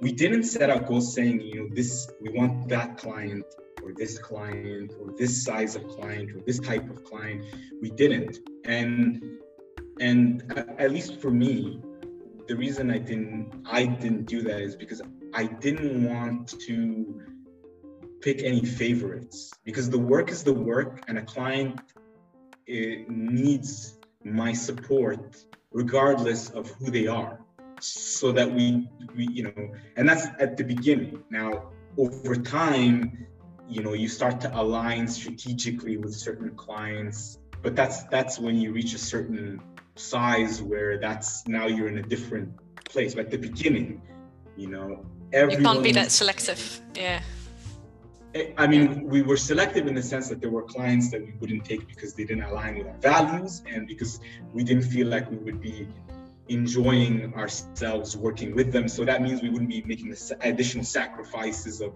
we 0.00 0.12
didn't 0.12 0.44
set 0.44 0.70
our 0.70 0.78
goals 0.90 1.12
saying 1.16 1.40
you 1.40 1.56
know 1.58 1.68
this 1.78 2.08
we 2.20 2.28
want 2.30 2.68
that 2.68 2.96
client 2.96 3.44
or 3.84 3.92
this 3.92 4.18
client 4.18 4.92
or 5.00 5.12
this 5.18 5.44
size 5.44 5.76
of 5.76 5.86
client 5.88 6.30
or 6.34 6.40
this 6.46 6.58
type 6.58 6.88
of 6.88 7.04
client. 7.04 7.44
We 7.82 7.90
didn't. 7.90 8.38
And 8.64 9.22
and 10.00 10.42
at 10.78 10.90
least 10.90 11.20
for 11.20 11.30
me 11.30 11.80
the 12.48 12.56
reason 12.56 12.90
i 12.90 12.98
didn't 12.98 13.62
i 13.64 13.86
didn't 13.86 14.24
do 14.24 14.42
that 14.42 14.60
is 14.60 14.74
because 14.74 15.00
i 15.34 15.44
didn't 15.46 16.02
want 16.04 16.48
to 16.66 17.22
pick 18.24 18.42
any 18.42 18.64
favorites 18.64 19.52
because 19.64 19.90
the 19.90 19.98
work 19.98 20.30
is 20.30 20.42
the 20.42 20.52
work 20.72 21.04
and 21.08 21.18
a 21.18 21.22
client 21.22 21.78
eh, 22.66 23.04
needs 23.06 23.98
my 24.24 24.50
support 24.50 25.36
regardless 25.72 26.48
of 26.48 26.70
who 26.76 26.90
they 26.90 27.06
are 27.06 27.38
so 27.80 28.32
that 28.32 28.50
we, 28.50 28.88
we 29.14 29.28
you 29.28 29.42
know 29.42 29.62
and 29.96 30.08
that's 30.08 30.26
at 30.40 30.56
the 30.56 30.64
beginning. 30.64 31.22
Now 31.28 31.50
over 31.98 32.34
time 32.34 33.26
you 33.68 33.82
know 33.82 33.92
you 33.92 34.08
start 34.08 34.40
to 34.40 34.48
align 34.58 35.06
strategically 35.06 35.98
with 35.98 36.14
certain 36.14 36.50
clients 36.66 37.38
but 37.62 37.76
that's 37.76 38.04
that's 38.04 38.38
when 38.38 38.56
you 38.56 38.72
reach 38.72 38.94
a 38.94 39.02
certain 39.14 39.60
size 39.96 40.62
where 40.62 40.98
that's 40.98 41.46
now 41.46 41.66
you're 41.66 41.88
in 41.88 41.98
a 41.98 42.08
different 42.14 42.48
place. 42.92 43.14
But 43.14 43.26
at 43.26 43.32
the 43.32 43.42
beginning 43.50 44.00
you 44.56 44.68
know 44.68 45.04
everyone 45.30 45.60
you 45.60 45.68
can't 45.68 45.82
be 45.82 45.92
that 45.92 46.10
selective. 46.10 46.80
Yeah 46.94 47.20
I 48.58 48.66
mean, 48.66 49.04
we 49.04 49.22
were 49.22 49.36
selective 49.36 49.86
in 49.86 49.94
the 49.94 50.02
sense 50.02 50.28
that 50.28 50.40
there 50.40 50.50
were 50.50 50.62
clients 50.62 51.10
that 51.12 51.20
we 51.20 51.34
wouldn't 51.38 51.64
take 51.64 51.86
because 51.86 52.14
they 52.14 52.24
didn't 52.24 52.42
align 52.44 52.78
with 52.78 52.88
our 52.88 52.98
values 52.98 53.62
and 53.70 53.86
because 53.86 54.18
we 54.52 54.64
didn't 54.64 54.82
feel 54.82 55.06
like 55.06 55.30
we 55.30 55.36
would 55.36 55.60
be 55.60 55.86
enjoying 56.48 57.32
ourselves 57.34 58.16
working 58.16 58.54
with 58.54 58.72
them. 58.72 58.88
So 58.88 59.04
that 59.04 59.22
means 59.22 59.40
we 59.40 59.50
wouldn't 59.50 59.70
be 59.70 59.82
making 59.82 60.10
the 60.10 60.36
additional 60.40 60.84
sacrifices 60.84 61.80
of 61.80 61.94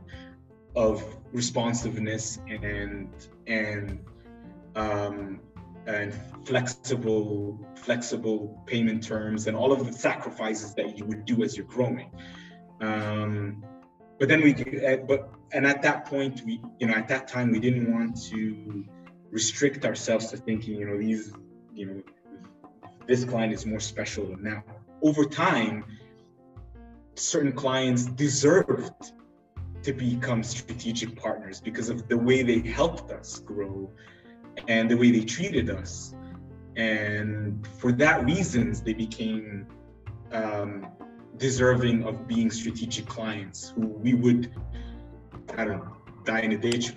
of 0.77 1.03
responsiveness 1.33 2.39
and 2.49 3.09
and 3.47 3.99
um, 4.77 5.41
and 5.87 6.15
flexible 6.45 7.59
flexible 7.75 8.63
payment 8.67 9.03
terms 9.03 9.49
and 9.49 9.57
all 9.57 9.73
of 9.73 9.85
the 9.85 9.93
sacrifices 9.93 10.75
that 10.75 10.97
you 10.97 11.05
would 11.05 11.25
do 11.25 11.43
as 11.43 11.57
you're 11.57 11.67
growing. 11.67 12.11
Um, 12.81 13.65
but 14.19 14.29
then 14.29 14.43
we 14.43 14.55
uh, 14.87 14.99
but 14.99 15.33
and 15.53 15.67
at 15.67 15.83
that 15.83 16.05
point 16.07 16.43
we 16.45 16.61
you 16.79 16.87
know 16.87 16.95
at 16.95 17.09
that 17.09 17.29
time 17.29 17.51
we 17.51 17.61
didn't 17.61 17.93
want 17.93 18.21
to 18.21 18.85
restrict 19.31 19.85
ourselves 19.85 20.29
to 20.31 20.37
thinking 20.37 20.75
you 20.75 20.87
know 20.87 20.99
these 20.99 21.33
you 21.75 21.87
know 21.87 22.03
this 23.07 23.25
client 23.25 23.53
is 23.53 23.65
more 23.65 23.81
special 23.81 24.27
than 24.27 24.43
now 24.43 24.63
over 25.03 25.25
time 25.25 25.85
certain 27.15 27.53
clients 27.53 28.05
deserved 28.07 29.13
to 29.83 29.93
become 29.93 30.43
strategic 30.43 31.17
partners 31.17 31.61
because 31.61 31.89
of 31.89 32.09
the 32.09 32.17
way 32.17 32.43
they 32.43 32.61
helped 32.61 33.11
us 33.11 33.41
grow 33.41 33.91
and 34.67 34.91
the 34.91 34.97
way 34.97 35.11
they 35.11 35.25
treated 35.25 35.71
us. 35.71 36.15
And 36.77 37.67
for 37.79 37.93
that 37.93 38.25
reasons 38.25 38.83
they 38.83 38.93
became 38.93 39.67
um, 40.33 40.89
deserving 41.37 42.05
of 42.05 42.27
being 42.27 42.51
strategic 42.51 43.07
clients 43.07 43.71
who 43.71 43.87
we 43.87 44.15
would, 44.15 44.53
I 45.57 45.65
don't 45.65 45.79
know, 45.79 45.97
die 46.25 46.41
in 46.41 46.53
a 46.53 46.59
ditch. 46.59 46.93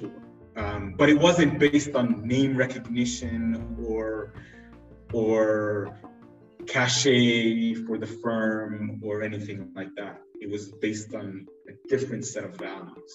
Um, 0.56 0.94
but 0.98 1.10
it 1.10 1.18
wasn't 1.18 1.60
based 1.60 1.96
on 1.96 2.28
name 2.28 2.58
recognition 2.58 3.78
or 3.86 4.34
or 5.14 5.98
cachet 6.68 7.74
for 7.86 7.98
the 7.98 8.08
firm 8.08 9.02
or 9.04 9.22
anything 9.22 9.72
like 9.76 9.90
that. 9.96 10.22
It 10.40 10.50
was 10.50 10.72
based 10.72 11.14
on 11.16 11.48
a 11.70 11.74
different 11.88 12.26
set 12.26 12.44
of 12.44 12.56
values. 12.56 13.14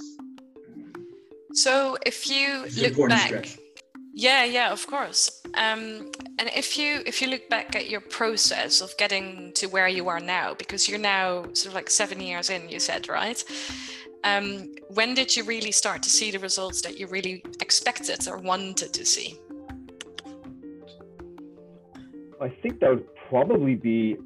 So 1.53 1.97
if 2.05 2.29
you 2.29 2.67
look 2.83 3.09
back, 3.09 3.27
stress. 3.27 3.59
Yeah, 4.19 4.45
yeah, 4.45 4.73
of 4.73 4.87
course. 4.87 5.43
Um, 5.55 6.11
and 6.39 6.51
if 6.57 6.79
you 6.79 7.03
if 7.05 7.21
you 7.21 7.29
look 7.29 7.51
back 7.51 7.77
at 7.77 7.91
your 7.91 8.01
process 8.01 8.81
of 8.81 8.97
getting 8.97 9.53
to 9.57 9.67
where 9.67 9.89
you 9.89 10.09
are 10.09 10.21
now, 10.21 10.55
because 10.55 10.89
you're 10.89 10.99
now 10.99 11.43
sort 11.53 11.67
of 11.67 11.75
like 11.75 11.91
seven 11.91 12.21
years 12.23 12.49
in, 12.49 12.69
you 12.71 12.81
said, 12.81 13.11
right? 13.11 13.43
Um, 14.27 14.75
when 14.99 15.15
did 15.15 15.37
you 15.37 15.45
really 15.45 15.73
start 15.73 16.03
to 16.03 16.11
see 16.11 16.31
the 16.31 16.39
results 16.39 16.83
that 16.83 16.99
you 16.99 17.07
really 17.07 17.45
expected 17.61 18.27
or 18.29 18.39
wanted 18.39 18.93
to 18.93 19.05
see? 19.07 19.39
I 22.41 22.49
think 22.61 22.81
that 22.81 22.91
would 22.91 23.09
probably 23.31 23.77
be, 23.77 24.17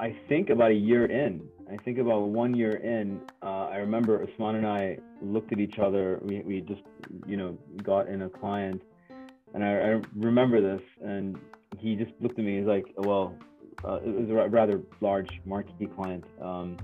I 0.00 0.16
think 0.28 0.50
about 0.50 0.70
a 0.70 0.80
year 0.90 1.04
in. 1.04 1.42
I 1.70 1.76
think 1.84 1.98
about 1.98 2.22
one 2.42 2.54
year 2.54 2.76
in. 2.76 3.20
Uh, 3.42 3.66
I 3.74 3.76
remember 3.76 4.12
Osman 4.24 4.56
and 4.56 4.66
I 4.66 4.98
looked 5.22 5.52
at 5.52 5.60
each 5.60 5.78
other. 5.78 6.18
We 6.22 6.40
we 6.40 6.60
just 6.62 6.82
you 7.26 7.36
know 7.36 7.56
got 7.84 8.08
in 8.08 8.22
a 8.22 8.28
client 8.28 8.82
and 9.54 9.64
I, 9.64 9.68
I, 9.68 10.00
remember 10.16 10.60
this, 10.60 10.82
and 11.02 11.38
he 11.78 11.96
just 11.96 12.12
looked 12.20 12.38
at 12.38 12.44
me. 12.44 12.58
He's 12.58 12.66
like, 12.66 12.86
"Well, 12.96 13.34
uh, 13.84 14.00
it 14.04 14.14
was 14.14 14.30
a 14.30 14.48
rather 14.48 14.80
large 15.00 15.40
marquee 15.44 15.88
client," 15.94 16.24
um, 16.40 16.76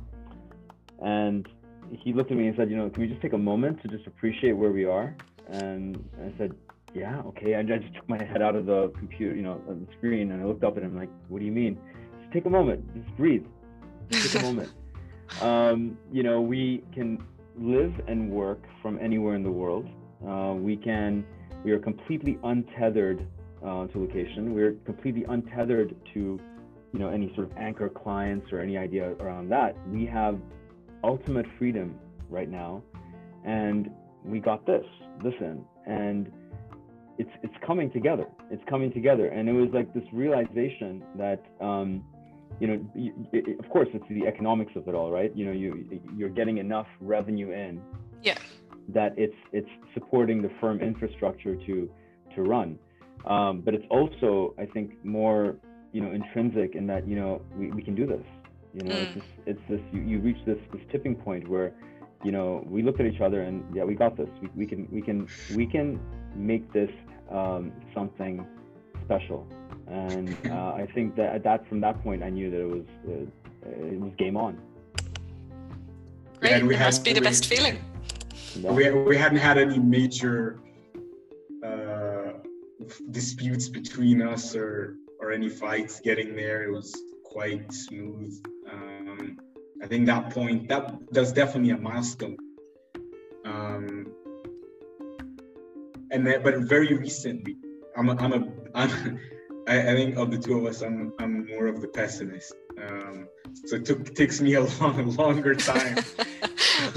and 1.02 1.46
he 1.90 2.12
looked 2.12 2.30
at 2.30 2.36
me 2.36 2.48
and 2.48 2.56
said, 2.56 2.70
"You 2.70 2.76
know, 2.76 2.90
can 2.90 3.02
we 3.02 3.08
just 3.08 3.22
take 3.22 3.32
a 3.32 3.38
moment 3.38 3.82
to 3.82 3.88
just 3.88 4.06
appreciate 4.06 4.52
where 4.52 4.72
we 4.72 4.84
are?" 4.84 5.14
And 5.48 6.02
I 6.20 6.32
said, 6.38 6.54
"Yeah, 6.94 7.20
okay." 7.26 7.54
I 7.54 7.62
just 7.62 7.94
took 7.94 8.08
my 8.08 8.22
head 8.22 8.42
out 8.42 8.56
of 8.56 8.66
the 8.66 8.88
computer, 8.98 9.34
you 9.34 9.42
know, 9.42 9.60
the 9.68 9.86
screen, 9.96 10.32
and 10.32 10.42
I 10.42 10.46
looked 10.46 10.64
up 10.64 10.76
at 10.76 10.82
him 10.82 10.96
like, 10.96 11.10
"What 11.28 11.40
do 11.40 11.44
you 11.44 11.52
mean?" 11.52 11.78
Just 12.20 12.32
take 12.32 12.46
a 12.46 12.50
moment. 12.50 12.84
Just 12.94 13.16
breathe. 13.16 13.44
Just 14.10 14.32
take 14.32 14.42
a 14.42 14.46
moment. 14.50 14.70
Um, 15.40 15.98
you 16.12 16.22
know, 16.22 16.40
we 16.40 16.84
can 16.94 17.22
live 17.58 17.92
and 18.08 18.30
work 18.30 18.62
from 18.82 18.98
anywhere 19.00 19.34
in 19.34 19.42
the 19.42 19.50
world. 19.50 19.86
Uh, 20.26 20.54
we 20.56 20.76
can 20.76 21.24
we 21.64 21.72
are 21.72 21.78
completely 21.78 22.38
untethered 22.44 23.26
uh, 23.62 23.86
to 23.86 23.98
location. 23.98 24.54
We're 24.54 24.72
completely 24.84 25.24
untethered 25.28 25.94
to 26.14 26.40
you 26.92 26.98
know 26.98 27.08
any 27.08 27.32
sort 27.34 27.50
of 27.50 27.56
anchor 27.56 27.88
clients 27.88 28.52
or 28.52 28.60
any 28.60 28.78
idea 28.78 29.12
around 29.14 29.48
that. 29.50 29.76
We 29.88 30.06
have 30.06 30.38
ultimate 31.04 31.46
freedom 31.58 31.98
right 32.28 32.50
now, 32.50 32.82
and 33.44 33.90
we 34.24 34.40
got 34.40 34.66
this 34.66 34.84
listen, 35.22 35.64
and 35.86 36.30
it's 37.18 37.30
it's 37.42 37.54
coming 37.66 37.90
together. 37.90 38.26
It's 38.50 38.62
coming 38.68 38.92
together, 38.92 39.28
and 39.28 39.48
it 39.48 39.52
was 39.52 39.68
like 39.72 39.92
this 39.94 40.04
realization 40.12 41.02
that. 41.16 41.44
Um, 41.60 42.04
you 42.60 42.68
know, 42.68 42.90
it, 43.32 43.58
of 43.58 43.68
course, 43.68 43.88
it's 43.92 44.04
the 44.08 44.26
economics 44.26 44.72
of 44.76 44.88
it 44.88 44.94
all, 44.94 45.10
right? 45.10 45.34
You 45.36 45.44
know, 45.44 45.52
you 45.52 46.00
you're 46.16 46.30
getting 46.30 46.56
enough 46.56 46.86
revenue 47.00 47.50
in, 47.50 47.82
yeah, 48.22 48.38
that 48.88 49.12
it's 49.18 49.34
it's 49.52 49.68
supporting 49.94 50.40
the 50.40 50.50
firm 50.60 50.80
infrastructure 50.80 51.56
to 51.56 51.90
to 52.34 52.42
run. 52.42 52.78
Um, 53.26 53.60
but 53.62 53.74
it's 53.74 53.84
also, 53.90 54.54
I 54.58 54.66
think, 54.66 55.04
more 55.04 55.56
you 55.92 56.00
know 56.00 56.12
intrinsic 56.12 56.74
in 56.74 56.86
that 56.86 57.06
you 57.08 57.16
know 57.16 57.42
we, 57.56 57.70
we 57.70 57.82
can 57.82 57.94
do 57.94 58.06
this. 58.06 58.24
You 58.76 58.82
know, 58.82 58.94
mm. 58.94 59.02
it's 59.02 59.14
this, 59.14 59.24
it's 59.46 59.60
this 59.70 59.80
you, 59.90 60.02
you 60.02 60.18
reach 60.18 60.36
this 60.44 60.58
this 60.70 60.82
tipping 60.92 61.16
point 61.16 61.48
where 61.48 61.72
you 62.22 62.30
know 62.30 62.62
we 62.68 62.82
look 62.82 63.00
at 63.00 63.06
each 63.06 63.22
other 63.22 63.40
and 63.40 63.64
yeah 63.74 63.84
we 63.84 63.94
got 63.94 64.18
this. 64.18 64.28
We, 64.42 64.48
we 64.54 64.66
can 64.66 64.86
we 64.92 65.00
can 65.00 65.26
we 65.54 65.66
can 65.66 65.98
make 66.34 66.70
this 66.74 66.90
um, 67.30 67.72
something 67.94 68.46
special. 69.02 69.46
And 69.86 70.36
uh, 70.50 70.74
I 70.74 70.86
think 70.94 71.16
that 71.16 71.36
at 71.36 71.42
that 71.44 71.66
from 71.68 71.80
that 71.80 72.02
point 72.02 72.22
I 72.22 72.28
knew 72.28 72.50
that 72.50 72.60
it 72.60 72.68
was 72.68 72.84
uh, 73.08 73.86
it 73.94 73.98
was 73.98 74.12
game 74.18 74.36
on. 74.36 74.60
Great, 76.40 76.50
yeah, 76.50 76.56
it 76.58 76.78
must 76.78 77.02
be 77.02 77.14
the 77.14 77.22
best 77.22 77.46
feeling. 77.46 77.78
We, 78.62 78.90
we 78.90 79.16
hadn't 79.16 79.38
had 79.38 79.56
any 79.56 79.78
major 79.78 80.60
uh, 81.64 82.32
disputes 83.10 83.70
between 83.70 84.20
us 84.20 84.54
or 84.54 84.96
or 85.18 85.32
any 85.32 85.48
fights 85.48 85.98
getting 86.00 86.36
there. 86.36 86.64
It 86.64 86.72
was 86.72 86.94
quite 87.24 87.72
smooth. 87.72 88.38
I 89.86 89.88
think 89.88 90.06
that 90.06 90.30
point 90.30 90.68
that 90.68 90.98
that's 91.12 91.30
definitely 91.30 91.70
a 91.70 91.76
milestone. 91.76 92.36
Um, 93.44 94.12
and 96.10 96.26
then, 96.26 96.42
but 96.42 96.58
very 96.62 96.92
recently, 96.92 97.56
I'm 97.96 98.08
a, 98.08 98.16
I'm 98.16 98.32
a 98.32 98.48
I'm, 98.74 99.20
I, 99.68 99.92
I 99.92 99.94
think 99.94 100.16
of 100.16 100.32
the 100.32 100.38
two 100.38 100.58
of 100.58 100.66
us, 100.66 100.82
I'm 100.82 101.12
I'm 101.20 101.46
more 101.46 101.68
of 101.68 101.80
the 101.80 101.86
pessimist. 101.86 102.52
Um, 102.82 103.28
so 103.64 103.76
it 103.76 103.84
took 103.84 104.12
takes 104.12 104.40
me 104.40 104.54
a 104.54 104.62
long, 104.80 104.98
a 104.98 105.04
longer 105.04 105.54
time. 105.54 105.98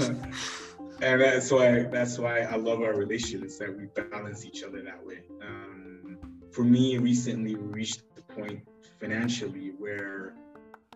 and 0.00 1.20
that's 1.20 1.52
why 1.52 1.84
that's 1.84 2.18
why 2.18 2.40
I 2.40 2.56
love 2.56 2.80
our 2.82 2.96
relations 2.96 3.56
that 3.58 3.72
we 3.72 3.86
balance 3.86 4.44
each 4.44 4.64
other 4.64 4.82
that 4.82 5.06
way. 5.06 5.20
Um, 5.40 6.18
for 6.50 6.64
me, 6.64 6.98
recently 6.98 7.54
we 7.54 7.68
reached 7.68 8.02
the 8.16 8.22
point 8.22 8.66
financially 8.98 9.74
where 9.78 10.34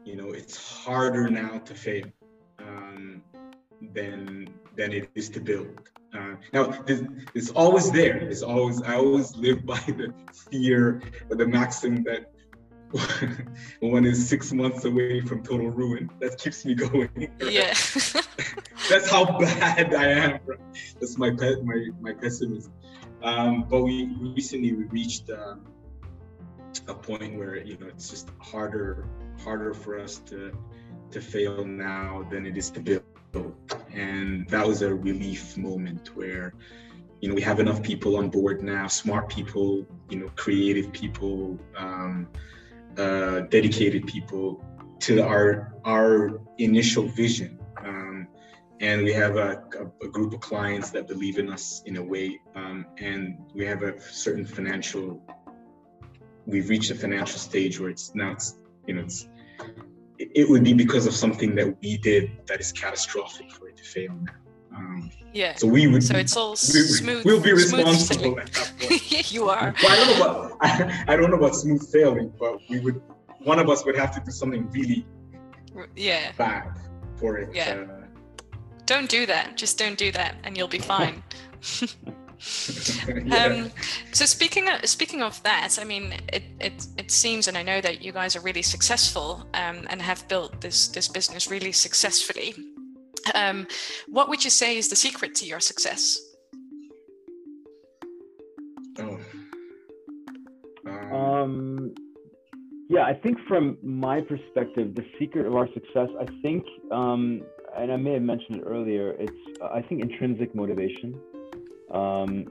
you 0.04 0.16
know 0.16 0.32
it's 0.32 0.56
harder 0.56 1.28
now 1.28 1.58
to 1.58 1.74
fail 1.74 2.04
um, 2.58 3.22
than 3.92 4.48
than 4.76 4.92
it 4.92 5.10
is 5.14 5.28
to 5.30 5.40
build. 5.40 5.90
Uh, 6.12 6.36
now, 6.52 6.72
it's 7.34 7.50
always 7.50 7.90
there. 7.90 8.16
It's 8.18 8.42
always 8.42 8.82
I 8.82 8.96
always 8.96 9.34
live 9.36 9.66
by 9.74 9.80
the 9.86 10.12
fear 10.50 11.02
or 11.30 11.36
the 11.36 11.46
maxim 11.46 12.04
that 12.04 12.30
one 13.80 14.04
is 14.04 14.28
six 14.28 14.52
months 14.52 14.84
away 14.84 15.20
from 15.20 15.42
total 15.42 15.70
ruin. 15.70 16.08
That 16.20 16.38
keeps 16.38 16.64
me 16.64 16.74
going. 16.86 17.10
Right? 17.16 17.52
Yeah. 17.52 17.74
That's 18.88 19.10
how 19.10 19.38
bad 19.38 19.94
I 19.94 20.06
am. 20.06 20.30
Right? 20.46 20.58
That's 21.00 21.18
my 21.18 21.30
pet, 21.30 21.64
my 21.64 21.88
my 22.00 22.12
pessimism. 22.12 22.72
Um, 23.22 23.64
but 23.68 23.82
we 23.82 24.04
recently 24.36 24.72
we 24.74 24.84
reached 24.84 25.30
uh, 25.30 25.56
a 26.88 26.94
point 26.94 27.38
where 27.38 27.56
you 27.56 27.78
know 27.78 27.86
it's 27.86 28.10
just 28.10 28.28
harder 28.38 29.06
harder 29.42 29.74
for 29.74 29.98
us 29.98 30.18
to 30.30 30.56
to 31.10 31.20
fail 31.20 31.64
now 31.64 32.26
than 32.30 32.46
it 32.46 32.56
is 32.56 32.70
to 32.70 32.80
build. 32.80 33.04
And 33.92 34.48
that 34.48 34.66
was 34.66 34.82
a 34.82 34.94
relief 34.94 35.56
moment 35.56 36.16
where 36.16 36.54
you 37.20 37.28
know 37.28 37.34
we 37.34 37.42
have 37.42 37.60
enough 37.60 37.82
people 37.82 38.16
on 38.16 38.30
board 38.30 38.62
now, 38.62 38.86
smart 38.86 39.28
people, 39.28 39.86
you 40.10 40.18
know, 40.18 40.30
creative 40.36 40.92
people. 40.92 41.58
Um, 41.76 42.28
uh, 42.98 43.40
dedicated 43.50 44.06
people 44.06 44.62
to 45.00 45.20
our 45.20 45.74
our 45.84 46.40
initial 46.58 47.04
vision. 47.08 47.58
Um, 47.78 48.28
and 48.80 49.02
we 49.02 49.12
have 49.12 49.36
a, 49.36 49.62
a, 49.78 50.06
a, 50.06 50.08
group 50.08 50.32
of 50.32 50.40
clients 50.40 50.90
that 50.90 51.08
believe 51.08 51.38
in 51.38 51.50
us 51.50 51.82
in 51.86 51.96
a 51.96 52.02
way, 52.02 52.40
um, 52.54 52.86
and 52.98 53.38
we 53.54 53.64
have 53.66 53.82
a 53.82 54.00
certain 54.00 54.44
financial. 54.44 55.20
We've 56.46 56.68
reached 56.68 56.90
a 56.90 56.94
financial 56.94 57.38
stage 57.38 57.80
where 57.80 57.90
it's 57.90 58.14
now 58.14 58.32
it's 58.32 58.56
you 58.86 58.94
know 58.94 59.02
it's 59.02 59.28
it 60.18 60.48
would 60.48 60.64
be 60.64 60.72
because 60.72 61.06
of 61.06 61.14
something 61.14 61.54
that 61.56 61.76
we 61.82 61.96
did 61.98 62.30
that 62.46 62.60
is 62.60 62.72
catastrophic 62.72 63.50
for 63.50 63.68
it 63.68 63.76
to 63.76 63.84
fail 63.84 64.12
now. 64.22 64.32
Um, 64.76 65.10
yeah. 65.32 65.54
So 65.54 65.66
we 65.66 65.86
would. 65.86 66.02
So 66.02 66.16
it's 66.16 66.36
all 66.36 66.52
we, 66.52 66.56
smooth. 66.56 67.24
We'll 67.24 67.40
be 67.40 67.52
responsible 67.52 68.38
at 68.40 68.52
that 68.52 68.72
point. 68.80 69.32
you 69.32 69.48
are. 69.48 69.74
Well, 69.82 69.92
I 69.92 69.96
don't 69.96 70.18
know 70.18 70.24
about 70.24 70.56
I, 70.60 71.04
I, 71.08 71.16
don't 71.16 71.30
know 71.30 71.36
about 71.36 71.54
smooth 71.54 71.82
sailing, 71.82 72.32
but 72.38 72.58
we 72.68 72.80
would. 72.80 73.00
One 73.42 73.58
of 73.58 73.68
us 73.68 73.84
would 73.84 73.96
have 73.96 74.14
to 74.14 74.20
do 74.20 74.30
something 74.30 74.70
really. 74.70 75.06
Yeah. 75.96 76.32
Bad 76.38 76.78
for 77.16 77.38
it. 77.38 77.54
Yeah. 77.54 77.84
Uh, 77.88 78.06
don't 78.86 79.08
do 79.08 79.26
that. 79.26 79.56
Just 79.56 79.78
don't 79.78 79.98
do 79.98 80.12
that, 80.12 80.36
and 80.44 80.56
you'll 80.56 80.68
be 80.68 80.78
fine. 80.78 81.22
yeah. 83.24 83.44
um, 83.44 83.70
so 84.12 84.24
speaking 84.24 84.68
of, 84.68 84.84
speaking 84.88 85.22
of 85.22 85.42
that, 85.42 85.78
I 85.80 85.84
mean, 85.84 86.14
it, 86.32 86.42
it 86.60 86.86
it 86.98 87.10
seems, 87.10 87.48
and 87.48 87.56
I 87.56 87.62
know 87.62 87.80
that 87.80 88.02
you 88.02 88.12
guys 88.12 88.36
are 88.36 88.40
really 88.40 88.62
successful 88.62 89.46
um, 89.54 89.86
and 89.90 90.00
have 90.02 90.26
built 90.28 90.60
this 90.60 90.88
this 90.88 91.08
business 91.08 91.50
really 91.50 91.72
successfully. 91.72 92.54
Um, 93.34 93.66
what 94.08 94.28
would 94.28 94.44
you 94.44 94.50
say 94.50 94.76
is 94.76 94.88
the 94.88 94.96
secret 94.96 95.34
to 95.36 95.46
your 95.46 95.60
success? 95.60 96.18
Oh. 98.98 99.18
Um, 101.12 101.94
yeah, 102.88 103.04
I 103.04 103.14
think 103.14 103.38
from 103.48 103.78
my 103.82 104.20
perspective, 104.20 104.94
the 104.94 105.04
secret 105.18 105.46
of 105.46 105.56
our 105.56 105.68
success, 105.72 106.08
I 106.20 106.26
think, 106.42 106.64
um, 106.92 107.42
and 107.76 107.90
I 107.90 107.96
may 107.96 108.12
have 108.12 108.22
mentioned 108.22 108.58
it 108.58 108.64
earlier, 108.66 109.14
it's, 109.18 109.32
I 109.62 109.80
think, 109.82 110.02
intrinsic 110.02 110.54
motivation. 110.54 111.18
Um, 111.94 112.46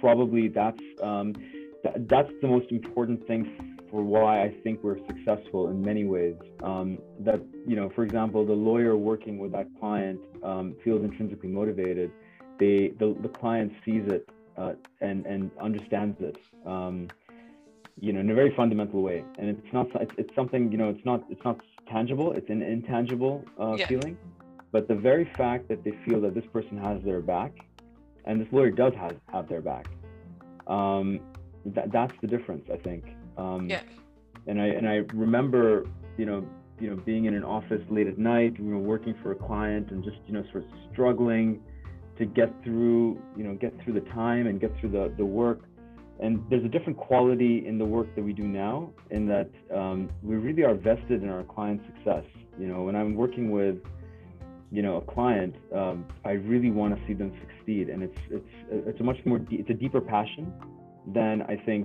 probably 0.00 0.48
that's, 0.48 0.78
um, 1.02 1.32
th- 1.82 1.96
that's 2.08 2.30
the 2.42 2.48
most 2.48 2.70
important 2.70 3.26
thing 3.26 3.76
for 3.90 4.02
why 4.02 4.42
I 4.42 4.54
think 4.62 4.82
we're 4.82 4.98
successful 5.06 5.68
in 5.70 5.82
many 5.82 6.04
ways. 6.04 6.36
Um, 6.62 6.98
that 7.20 7.40
you 7.66 7.76
know, 7.76 7.90
for 7.94 8.04
example, 8.04 8.44
the 8.44 8.52
lawyer 8.52 8.96
working 8.96 9.38
with 9.38 9.52
that 9.52 9.66
client 9.78 10.20
um, 10.42 10.76
feels 10.84 11.04
intrinsically 11.04 11.48
motivated. 11.48 12.10
They 12.58 12.92
the, 12.98 13.16
the 13.22 13.28
client 13.28 13.72
sees 13.84 14.02
it 14.06 14.28
uh, 14.56 14.72
and 15.00 15.24
and 15.26 15.50
understands 15.60 16.16
it. 16.20 16.36
Um, 16.66 17.08
you 17.98 18.12
know, 18.12 18.20
in 18.20 18.30
a 18.30 18.34
very 18.34 18.52
fundamental 18.54 19.02
way, 19.02 19.24
and 19.38 19.48
it's 19.48 19.72
not 19.72 19.86
it's, 19.94 20.12
it's 20.18 20.34
something 20.34 20.70
you 20.70 20.78
know 20.78 20.90
it's 20.90 21.04
not 21.04 21.24
it's 21.30 21.44
not 21.44 21.58
tangible. 21.90 22.32
It's 22.32 22.50
an 22.50 22.62
intangible 22.62 23.44
uh, 23.60 23.76
yeah. 23.76 23.86
feeling, 23.86 24.18
but 24.72 24.88
the 24.88 24.94
very 24.94 25.30
fact 25.36 25.68
that 25.68 25.84
they 25.84 25.94
feel 26.04 26.20
that 26.22 26.34
this 26.34 26.44
person 26.52 26.76
has 26.78 27.02
their 27.04 27.20
back, 27.20 27.52
and 28.26 28.40
this 28.40 28.48
lawyer 28.52 28.70
does 28.70 28.92
have 28.94 29.16
have 29.32 29.48
their 29.48 29.60
back, 29.60 29.86
um, 30.66 31.20
that 31.66 31.92
that's 31.92 32.12
the 32.20 32.26
difference, 32.26 32.68
I 32.72 32.76
think. 32.76 33.04
Um, 33.36 33.68
yeah. 33.68 33.82
And 34.46 34.60
I 34.60 34.66
and 34.66 34.88
I 34.88 34.96
remember, 35.14 35.86
you 36.16 36.26
know, 36.26 36.46
you 36.78 36.90
know, 36.90 36.96
being 36.96 37.24
in 37.24 37.34
an 37.34 37.44
office 37.44 37.82
late 37.90 38.06
at 38.06 38.18
night, 38.18 38.58
we 38.60 38.72
were 38.72 38.78
working 38.78 39.14
for 39.22 39.32
a 39.32 39.34
client, 39.36 39.90
and 39.90 40.04
just 40.04 40.18
you 40.26 40.34
know, 40.34 40.44
sort 40.52 40.64
of 40.64 40.70
struggling 40.92 41.62
to 42.18 42.24
get 42.24 42.52
through, 42.64 43.20
you 43.36 43.44
know, 43.44 43.54
get 43.54 43.72
through 43.82 43.94
the 43.94 44.08
time 44.10 44.46
and 44.46 44.60
get 44.60 44.72
through 44.80 44.90
the 44.90 45.12
the 45.16 45.24
work. 45.24 45.60
And 46.18 46.42
there's 46.48 46.64
a 46.64 46.68
different 46.68 46.96
quality 46.96 47.66
in 47.66 47.76
the 47.76 47.84
work 47.84 48.14
that 48.14 48.22
we 48.22 48.32
do 48.32 48.44
now, 48.44 48.90
in 49.10 49.26
that 49.26 49.50
um, 49.74 50.08
we 50.22 50.36
really 50.36 50.62
are 50.62 50.74
vested 50.74 51.22
in 51.22 51.28
our 51.28 51.42
client's 51.42 51.84
success. 51.86 52.24
You 52.58 52.68
know, 52.68 52.84
when 52.84 52.96
I'm 52.96 53.14
working 53.14 53.50
with 53.50 53.76
you 54.76 54.82
know 54.82 54.96
a 55.02 55.04
client 55.14 55.54
um, 55.80 55.98
i 56.24 56.32
really 56.52 56.70
want 56.70 56.90
to 56.94 57.06
see 57.06 57.14
them 57.20 57.30
succeed 57.42 57.88
and 57.88 58.02
it's 58.02 58.20
it's 58.30 58.52
it's 58.90 59.00
a 59.00 59.06
much 59.10 59.20
more 59.24 59.38
de- 59.38 59.56
it's 59.56 59.70
a 59.70 59.78
deeper 59.84 60.02
passion 60.14 60.52
than 61.18 61.42
i 61.54 61.56
think 61.68 61.84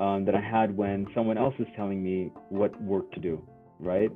um, 0.00 0.24
that 0.24 0.34
I 0.34 0.40
had 0.40 0.76
when 0.76 1.06
someone 1.14 1.38
else 1.38 1.54
is 1.58 1.66
telling 1.76 2.02
me 2.02 2.32
what 2.48 2.80
work 2.82 3.12
to 3.12 3.20
do, 3.20 3.46
right? 3.78 4.10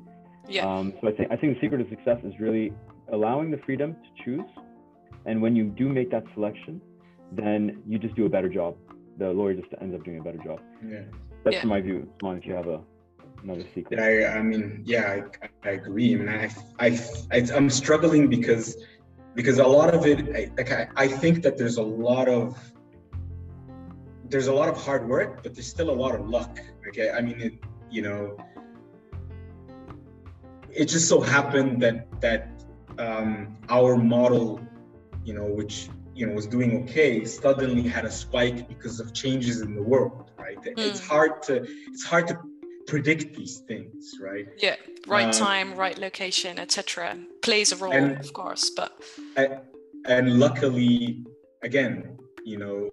Yeah. 0.48 0.66
Um, 0.66 0.94
so 1.00 1.08
I 1.08 1.12
think 1.12 1.30
I 1.30 1.36
think 1.36 1.54
the 1.54 1.60
secret 1.60 1.80
of 1.80 1.88
success 1.88 2.18
is 2.24 2.32
really 2.40 2.72
allowing 3.12 3.50
the 3.50 3.58
freedom 3.58 3.94
to 3.94 4.24
choose, 4.24 4.50
and 5.26 5.40
when 5.40 5.54
you 5.54 5.64
do 5.64 5.88
make 5.88 6.10
that 6.10 6.24
selection, 6.34 6.80
then 7.32 7.82
you 7.86 7.98
just 7.98 8.16
do 8.16 8.26
a 8.26 8.28
better 8.28 8.48
job. 8.48 8.76
The 9.18 9.28
lawyer 9.28 9.54
just 9.54 9.68
ends 9.80 9.94
up 9.94 10.04
doing 10.04 10.18
a 10.18 10.22
better 10.22 10.38
job. 10.38 10.60
Yeah. 10.86 11.02
That's 11.44 11.56
yeah. 11.56 11.64
my 11.64 11.80
view. 11.80 12.08
As 12.24 12.38
if 12.38 12.46
you 12.46 12.54
have 12.54 12.66
a 12.66 12.80
another 13.44 13.64
secret. 13.74 14.00
I, 14.00 14.38
I 14.38 14.42
mean, 14.42 14.82
yeah, 14.84 15.20
I, 15.62 15.68
I 15.68 15.72
agree. 15.72 16.14
I 16.14 16.16
mean, 16.16 16.28
I, 16.28 16.50
I, 16.78 17.00
I, 17.30 17.46
I'm 17.54 17.70
struggling 17.70 18.28
because 18.28 18.76
because 19.34 19.58
a 19.58 19.66
lot 19.66 19.92
of 19.94 20.06
it, 20.06 20.20
I, 20.34 20.50
like 20.56 20.72
I, 20.72 20.88
I 20.96 21.08
think 21.08 21.42
that 21.42 21.58
there's 21.58 21.76
a 21.76 21.82
lot 21.82 22.28
of 22.28 22.58
there's 24.28 24.46
a 24.46 24.54
lot 24.54 24.68
of 24.68 24.76
hard 24.76 25.08
work, 25.08 25.42
but 25.42 25.54
there's 25.54 25.66
still 25.66 25.90
a 25.90 25.98
lot 26.04 26.14
of 26.14 26.28
luck. 26.28 26.58
Okay, 26.88 27.10
I 27.10 27.20
mean, 27.20 27.40
it, 27.40 27.54
you 27.90 28.02
know, 28.02 28.36
it 30.70 30.86
just 30.86 31.08
so 31.08 31.20
happened 31.20 31.82
that 31.82 32.20
that 32.20 32.48
um, 32.98 33.56
our 33.68 33.96
model, 33.96 34.60
you 35.24 35.34
know, 35.34 35.44
which 35.44 35.88
you 36.14 36.26
know 36.26 36.32
was 36.32 36.46
doing 36.46 36.82
okay, 36.84 37.24
suddenly 37.24 37.82
had 37.82 38.04
a 38.04 38.10
spike 38.10 38.68
because 38.68 39.00
of 39.00 39.12
changes 39.12 39.60
in 39.60 39.74
the 39.74 39.82
world, 39.82 40.30
right? 40.38 40.60
Mm. 40.62 40.78
It's 40.78 41.06
hard 41.06 41.42
to 41.44 41.64
it's 41.88 42.04
hard 42.04 42.28
to 42.28 42.38
predict 42.86 43.34
these 43.36 43.58
things, 43.60 44.14
right? 44.20 44.46
Yeah, 44.58 44.76
right 45.06 45.28
uh, 45.28 45.32
time, 45.32 45.74
right 45.74 45.98
location, 45.98 46.58
etc. 46.58 47.18
Plays 47.42 47.72
a 47.72 47.76
role, 47.76 47.92
and, 47.92 48.18
of 48.18 48.32
course, 48.32 48.70
but 48.70 49.00
and 50.06 50.38
luckily, 50.38 51.24
again, 51.62 52.18
you 52.44 52.58
know, 52.58 52.90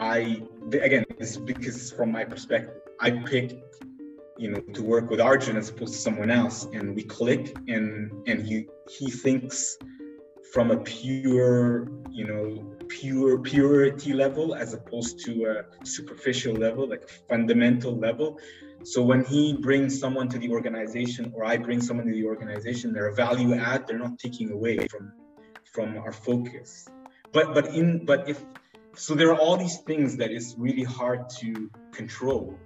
I 0.00 0.42
again, 0.70 1.04
this 1.18 1.32
is 1.32 1.38
because 1.38 1.92
from 1.92 2.12
my 2.12 2.24
perspective, 2.24 2.80
I 3.00 3.10
picked 3.10 3.54
you 4.38 4.50
know 4.50 4.60
to 4.60 4.82
work 4.82 5.10
with 5.10 5.20
Arjun 5.20 5.56
as 5.56 5.68
opposed 5.68 5.94
to 5.94 6.00
someone 6.00 6.30
else, 6.30 6.64
and 6.72 6.94
we 6.94 7.02
click, 7.02 7.56
and 7.68 8.10
and 8.26 8.44
he 8.44 8.66
he 8.88 9.10
thinks 9.10 9.76
from 10.52 10.70
a 10.70 10.78
pure 10.78 11.88
you 12.10 12.26
know 12.26 12.72
pure 12.88 13.38
purity 13.38 14.12
level 14.12 14.54
as 14.54 14.74
opposed 14.74 15.24
to 15.24 15.46
a 15.46 15.86
superficial 15.86 16.54
level, 16.54 16.88
like 16.88 17.04
a 17.04 17.12
fundamental 17.28 17.96
level. 17.96 18.38
So 18.84 19.02
when 19.02 19.24
he 19.24 19.54
brings 19.54 19.98
someone 19.98 20.28
to 20.30 20.38
the 20.38 20.50
organization, 20.50 21.32
or 21.34 21.44
I 21.44 21.56
bring 21.56 21.80
someone 21.80 22.06
to 22.06 22.12
the 22.12 22.24
organization, 22.24 22.92
they're 22.92 23.08
a 23.08 23.14
value 23.14 23.54
add. 23.54 23.86
They're 23.86 23.98
not 23.98 24.18
taking 24.18 24.50
away 24.50 24.86
from 24.88 25.12
from 25.72 25.96
our 25.98 26.12
focus. 26.12 26.88
But 27.32 27.54
but 27.54 27.66
in 27.68 28.04
but 28.04 28.28
if 28.28 28.44
so 28.94 29.14
there 29.14 29.30
are 29.32 29.38
all 29.38 29.56
these 29.56 29.78
things 29.78 30.16
that 30.18 30.30
is 30.30 30.54
really 30.58 30.84
hard 30.84 31.28
to 31.40 31.70
control 31.92 32.58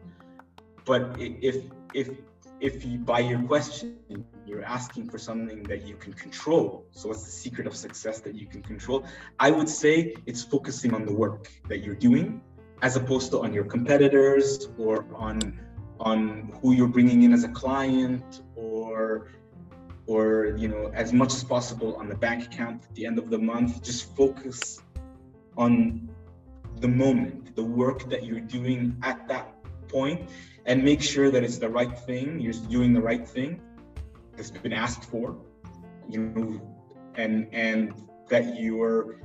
but 0.84 1.16
if 1.18 1.56
if 1.94 2.08
if 2.60 2.84
you 2.84 2.98
by 2.98 3.20
your 3.20 3.42
question 3.42 3.98
you're 4.46 4.64
asking 4.64 5.08
for 5.10 5.18
something 5.18 5.62
that 5.64 5.86
you 5.86 5.96
can 5.96 6.12
control 6.12 6.86
so 6.90 7.08
what's 7.08 7.24
the 7.24 7.30
secret 7.30 7.66
of 7.66 7.76
success 7.76 8.20
that 8.20 8.34
you 8.34 8.46
can 8.46 8.62
control 8.62 9.04
i 9.38 9.50
would 9.50 9.68
say 9.68 10.14
it's 10.24 10.42
focusing 10.42 10.94
on 10.94 11.04
the 11.04 11.12
work 11.12 11.50
that 11.68 11.78
you're 11.84 11.94
doing 11.94 12.40
as 12.82 12.96
opposed 12.96 13.30
to 13.30 13.40
on 13.40 13.52
your 13.52 13.64
competitors 13.64 14.68
or 14.78 15.04
on 15.14 15.58
on 16.00 16.52
who 16.60 16.72
you're 16.72 16.88
bringing 16.88 17.22
in 17.22 17.32
as 17.32 17.44
a 17.44 17.48
client 17.48 18.42
or 18.54 19.28
or 20.06 20.54
you 20.56 20.68
know 20.68 20.90
as 20.94 21.12
much 21.12 21.32
as 21.34 21.42
possible 21.42 21.96
on 21.96 22.08
the 22.08 22.14
bank 22.14 22.44
account 22.44 22.84
at 22.84 22.94
the 22.94 23.06
end 23.06 23.18
of 23.18 23.30
the 23.30 23.38
month 23.38 23.82
just 23.82 24.14
focus 24.14 24.80
on 25.56 26.08
the 26.80 26.88
moment, 26.88 27.54
the 27.56 27.62
work 27.62 28.08
that 28.10 28.24
you're 28.24 28.40
doing 28.40 28.96
at 29.02 29.26
that 29.28 29.52
point, 29.88 30.28
and 30.66 30.82
make 30.82 31.00
sure 31.00 31.30
that 31.30 31.42
it's 31.42 31.58
the 31.58 31.68
right 31.68 31.98
thing. 32.00 32.40
You're 32.40 32.52
doing 32.68 32.92
the 32.92 33.00
right 33.00 33.26
thing 33.26 33.60
that's 34.36 34.50
been 34.50 34.72
asked 34.72 35.04
for, 35.04 35.36
you 36.08 36.20
know, 36.20 36.60
and 37.14 37.48
and 37.52 37.94
that 38.28 38.60
you're 38.60 39.20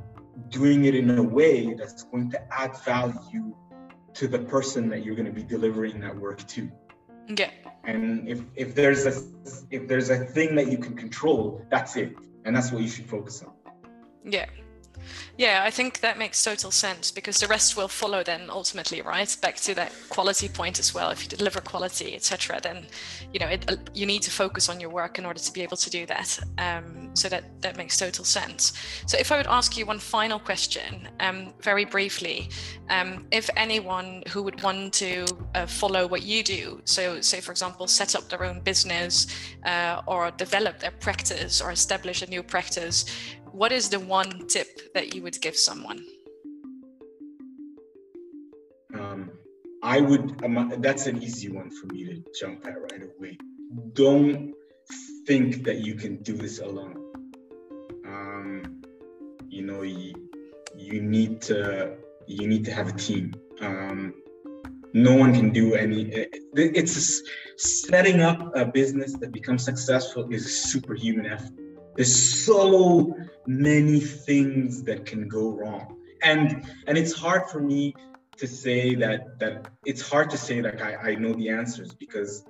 doing 0.49 0.85
it 0.85 0.95
in 0.95 1.17
a 1.17 1.23
way 1.23 1.73
that's 1.73 2.03
going 2.03 2.31
to 2.31 2.53
add 2.53 2.77
value 2.83 3.55
to 4.13 4.27
the 4.27 4.39
person 4.39 4.89
that 4.89 5.05
you're 5.05 5.15
going 5.15 5.25
to 5.25 5.31
be 5.31 5.43
delivering 5.43 5.99
that 6.01 6.15
work 6.15 6.45
to. 6.47 6.71
Yeah. 7.27 7.51
And 7.83 8.27
if 8.27 8.41
if 8.55 8.75
there's 8.75 9.05
a 9.05 9.13
if 9.71 9.87
there's 9.87 10.09
a 10.09 10.25
thing 10.25 10.55
that 10.55 10.71
you 10.71 10.77
can 10.77 10.95
control, 10.95 11.65
that's 11.69 11.95
it, 11.95 12.15
and 12.45 12.55
that's 12.55 12.71
what 12.71 12.81
you 12.81 12.87
should 12.87 13.09
focus 13.09 13.41
on. 13.41 13.53
Yeah. 14.23 14.47
Yeah, 15.37 15.63
I 15.63 15.71
think 15.71 16.01
that 16.01 16.17
makes 16.17 16.43
total 16.43 16.71
sense 16.71 17.11
because 17.11 17.39
the 17.39 17.47
rest 17.47 17.75
will 17.75 17.87
follow 17.87 18.23
then 18.23 18.49
ultimately, 18.49 19.01
right? 19.01 19.35
Back 19.41 19.55
to 19.57 19.73
that 19.75 19.91
quality 20.09 20.47
point 20.47 20.79
as 20.79 20.93
well. 20.93 21.09
If 21.09 21.23
you 21.23 21.29
deliver 21.29 21.61
quality, 21.61 22.15
etc., 22.15 22.59
then 22.61 22.85
you 23.33 23.39
know 23.39 23.47
it, 23.47 23.89
you 23.93 24.05
need 24.05 24.21
to 24.23 24.31
focus 24.31 24.69
on 24.69 24.79
your 24.79 24.89
work 24.89 25.17
in 25.17 25.25
order 25.25 25.39
to 25.39 25.53
be 25.53 25.61
able 25.61 25.77
to 25.77 25.89
do 25.89 26.05
that. 26.05 26.39
Um, 26.57 27.09
so 27.13 27.29
that 27.29 27.43
that 27.61 27.77
makes 27.77 27.97
total 27.97 28.25
sense. 28.25 28.73
So 29.07 29.17
if 29.17 29.31
I 29.31 29.37
would 29.37 29.47
ask 29.47 29.77
you 29.77 29.85
one 29.85 29.99
final 29.99 30.39
question, 30.39 31.07
um, 31.19 31.53
very 31.61 31.85
briefly, 31.85 32.49
um, 32.89 33.25
if 33.31 33.49
anyone 33.55 34.23
who 34.29 34.43
would 34.43 34.61
want 34.61 34.93
to 34.95 35.25
uh, 35.55 35.65
follow 35.65 36.07
what 36.07 36.23
you 36.23 36.43
do, 36.43 36.81
so 36.85 37.21
say 37.21 37.41
for 37.41 37.51
example, 37.51 37.87
set 37.87 38.15
up 38.15 38.29
their 38.29 38.43
own 38.43 38.59
business 38.61 39.27
uh, 39.65 40.01
or 40.05 40.31
develop 40.31 40.79
their 40.79 40.91
practice 40.91 41.61
or 41.61 41.71
establish 41.71 42.21
a 42.21 42.27
new 42.27 42.43
practice 42.43 43.05
what 43.51 43.71
is 43.71 43.89
the 43.89 43.99
one 43.99 44.47
tip 44.47 44.93
that 44.93 45.13
you 45.13 45.21
would 45.23 45.39
give 45.41 45.55
someone? 45.55 46.05
Um, 48.93 49.31
I 49.83 49.99
would, 49.99 50.43
um, 50.43 50.75
that's 50.79 51.07
an 51.07 51.21
easy 51.21 51.49
one 51.49 51.69
for 51.71 51.87
me 51.87 52.05
to 52.05 52.23
jump 52.39 52.65
at 52.65 52.79
right 52.79 53.01
away. 53.03 53.37
Don't 53.93 54.53
think 55.25 55.63
that 55.63 55.79
you 55.79 55.95
can 55.95 56.17
do 56.23 56.33
this 56.33 56.59
alone. 56.59 56.97
Um, 58.05 58.81
you 59.49 59.63
know, 59.63 59.81
you, 59.81 60.13
you 60.75 61.01
need 61.01 61.41
to, 61.43 61.95
you 62.27 62.47
need 62.47 62.63
to 62.65 62.73
have 62.73 62.87
a 62.89 62.93
team. 62.93 63.33
Um, 63.59 64.13
no 64.93 65.15
one 65.15 65.33
can 65.33 65.51
do 65.51 65.75
any, 65.75 66.27
it's 66.53 67.21
setting 67.57 68.21
up 68.21 68.55
a 68.55 68.65
business 68.65 69.13
that 69.13 69.31
becomes 69.31 69.63
successful 69.63 70.27
is 70.31 70.45
a 70.45 70.49
superhuman 70.49 71.25
effort 71.25 71.60
there's 71.95 72.45
so 72.45 73.15
many 73.45 73.99
things 73.99 74.83
that 74.83 75.05
can 75.05 75.27
go 75.27 75.51
wrong. 75.51 75.97
And 76.23 76.65
and 76.87 76.97
it's 76.97 77.13
hard 77.13 77.49
for 77.49 77.59
me 77.59 77.95
to 78.37 78.47
say 78.47 78.95
that 78.95 79.39
that 79.39 79.67
it's 79.85 80.07
hard 80.07 80.29
to 80.31 80.37
say 80.37 80.61
that 80.61 80.81
I, 80.81 81.11
I 81.11 81.15
know 81.15 81.33
the 81.33 81.49
answers 81.49 81.93
because 81.93 82.45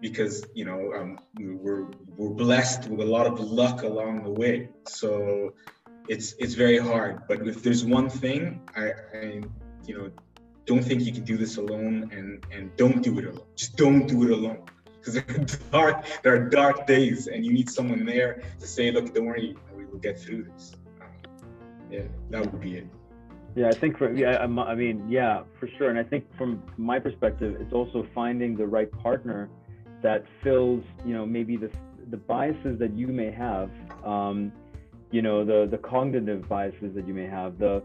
because 0.00 0.44
you 0.54 0.64
know 0.64 0.92
um, 0.94 1.18
we're 1.34 1.86
we're 2.16 2.34
blessed 2.34 2.88
with 2.88 3.00
a 3.00 3.10
lot 3.10 3.26
of 3.26 3.40
luck 3.40 3.82
along 3.82 4.22
the 4.22 4.30
way. 4.30 4.68
So 4.86 5.54
it's 6.08 6.34
it's 6.38 6.54
very 6.54 6.78
hard. 6.78 7.22
But 7.28 7.46
if 7.48 7.62
there's 7.62 7.84
one 7.84 8.10
thing 8.10 8.60
I, 8.76 8.92
I 9.18 9.42
you 9.86 9.98
know 9.98 10.10
don't 10.66 10.82
think 10.82 11.02
you 11.02 11.12
can 11.12 11.24
do 11.24 11.36
this 11.36 11.56
alone 11.56 12.10
and 12.12 12.44
and 12.52 12.76
don't 12.76 13.02
do 13.02 13.18
it 13.18 13.24
alone. 13.24 13.48
Just 13.56 13.76
don't 13.76 14.06
do 14.06 14.24
it 14.24 14.30
alone 14.30 14.64
because 15.04 15.14
they're 15.14 15.60
dark. 15.72 16.04
There 16.22 16.34
are 16.34 16.48
dark 16.48 16.86
days, 16.86 17.26
and 17.26 17.44
you 17.44 17.52
need 17.52 17.70
someone 17.70 18.04
there 18.04 18.42
to 18.60 18.66
say, 18.66 18.90
"Look, 18.90 19.14
don't 19.14 19.26
worry, 19.26 19.56
we 19.76 19.84
will 19.84 19.98
get 19.98 20.18
through 20.18 20.44
this." 20.44 20.74
Um, 21.00 21.08
yeah, 21.90 22.02
that 22.30 22.40
would 22.40 22.60
be 22.60 22.78
it. 22.78 22.86
Yeah, 23.54 23.68
I 23.68 23.72
think 23.72 23.98
for 23.98 24.12
yeah, 24.12 24.38
I 24.38 24.74
mean, 24.74 25.08
yeah, 25.08 25.42
for 25.60 25.68
sure. 25.78 25.90
And 25.90 25.98
I 25.98 26.02
think 26.02 26.24
from 26.36 26.62
my 26.76 26.98
perspective, 26.98 27.56
it's 27.60 27.72
also 27.72 28.06
finding 28.14 28.56
the 28.56 28.66
right 28.66 28.90
partner 28.90 29.48
that 30.02 30.24
fills, 30.42 30.82
you 31.04 31.14
know, 31.14 31.24
maybe 31.24 31.56
the 31.56 31.70
the 32.10 32.16
biases 32.16 32.78
that 32.78 32.92
you 32.94 33.08
may 33.08 33.30
have, 33.30 33.70
um, 34.04 34.52
you 35.10 35.22
know, 35.22 35.44
the 35.44 35.68
the 35.70 35.78
cognitive 35.78 36.48
biases 36.48 36.94
that 36.94 37.06
you 37.06 37.14
may 37.14 37.26
have, 37.26 37.58
the 37.58 37.82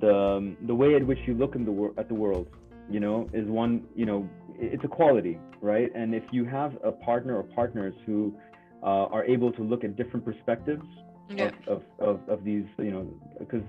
the 0.00 0.56
the 0.66 0.74
way 0.74 0.96
at 0.96 1.06
which 1.06 1.20
you 1.26 1.34
look 1.34 1.54
in 1.54 1.64
the 1.64 1.70
wor- 1.70 1.94
at 1.96 2.08
the 2.08 2.14
world, 2.14 2.48
you 2.90 2.98
know, 2.98 3.30
is 3.32 3.46
one, 3.46 3.84
you 3.94 4.06
know, 4.06 4.28
it's 4.58 4.84
a 4.84 4.88
quality, 4.88 5.38
right? 5.60 5.90
And 5.94 6.14
if 6.14 6.24
you 6.30 6.44
have 6.44 6.76
a 6.82 6.92
partner 6.92 7.36
or 7.36 7.42
partners 7.42 7.94
who 8.06 8.34
uh, 8.82 9.06
are 9.06 9.24
able 9.24 9.52
to 9.52 9.62
look 9.62 9.84
at 9.84 9.96
different 9.96 10.24
perspectives 10.24 10.84
yeah. 11.28 11.50
of, 11.66 11.82
of, 11.98 12.18
of, 12.20 12.28
of, 12.28 12.44
these, 12.44 12.64
you 12.78 12.90
know, 12.90 13.08
because 13.38 13.62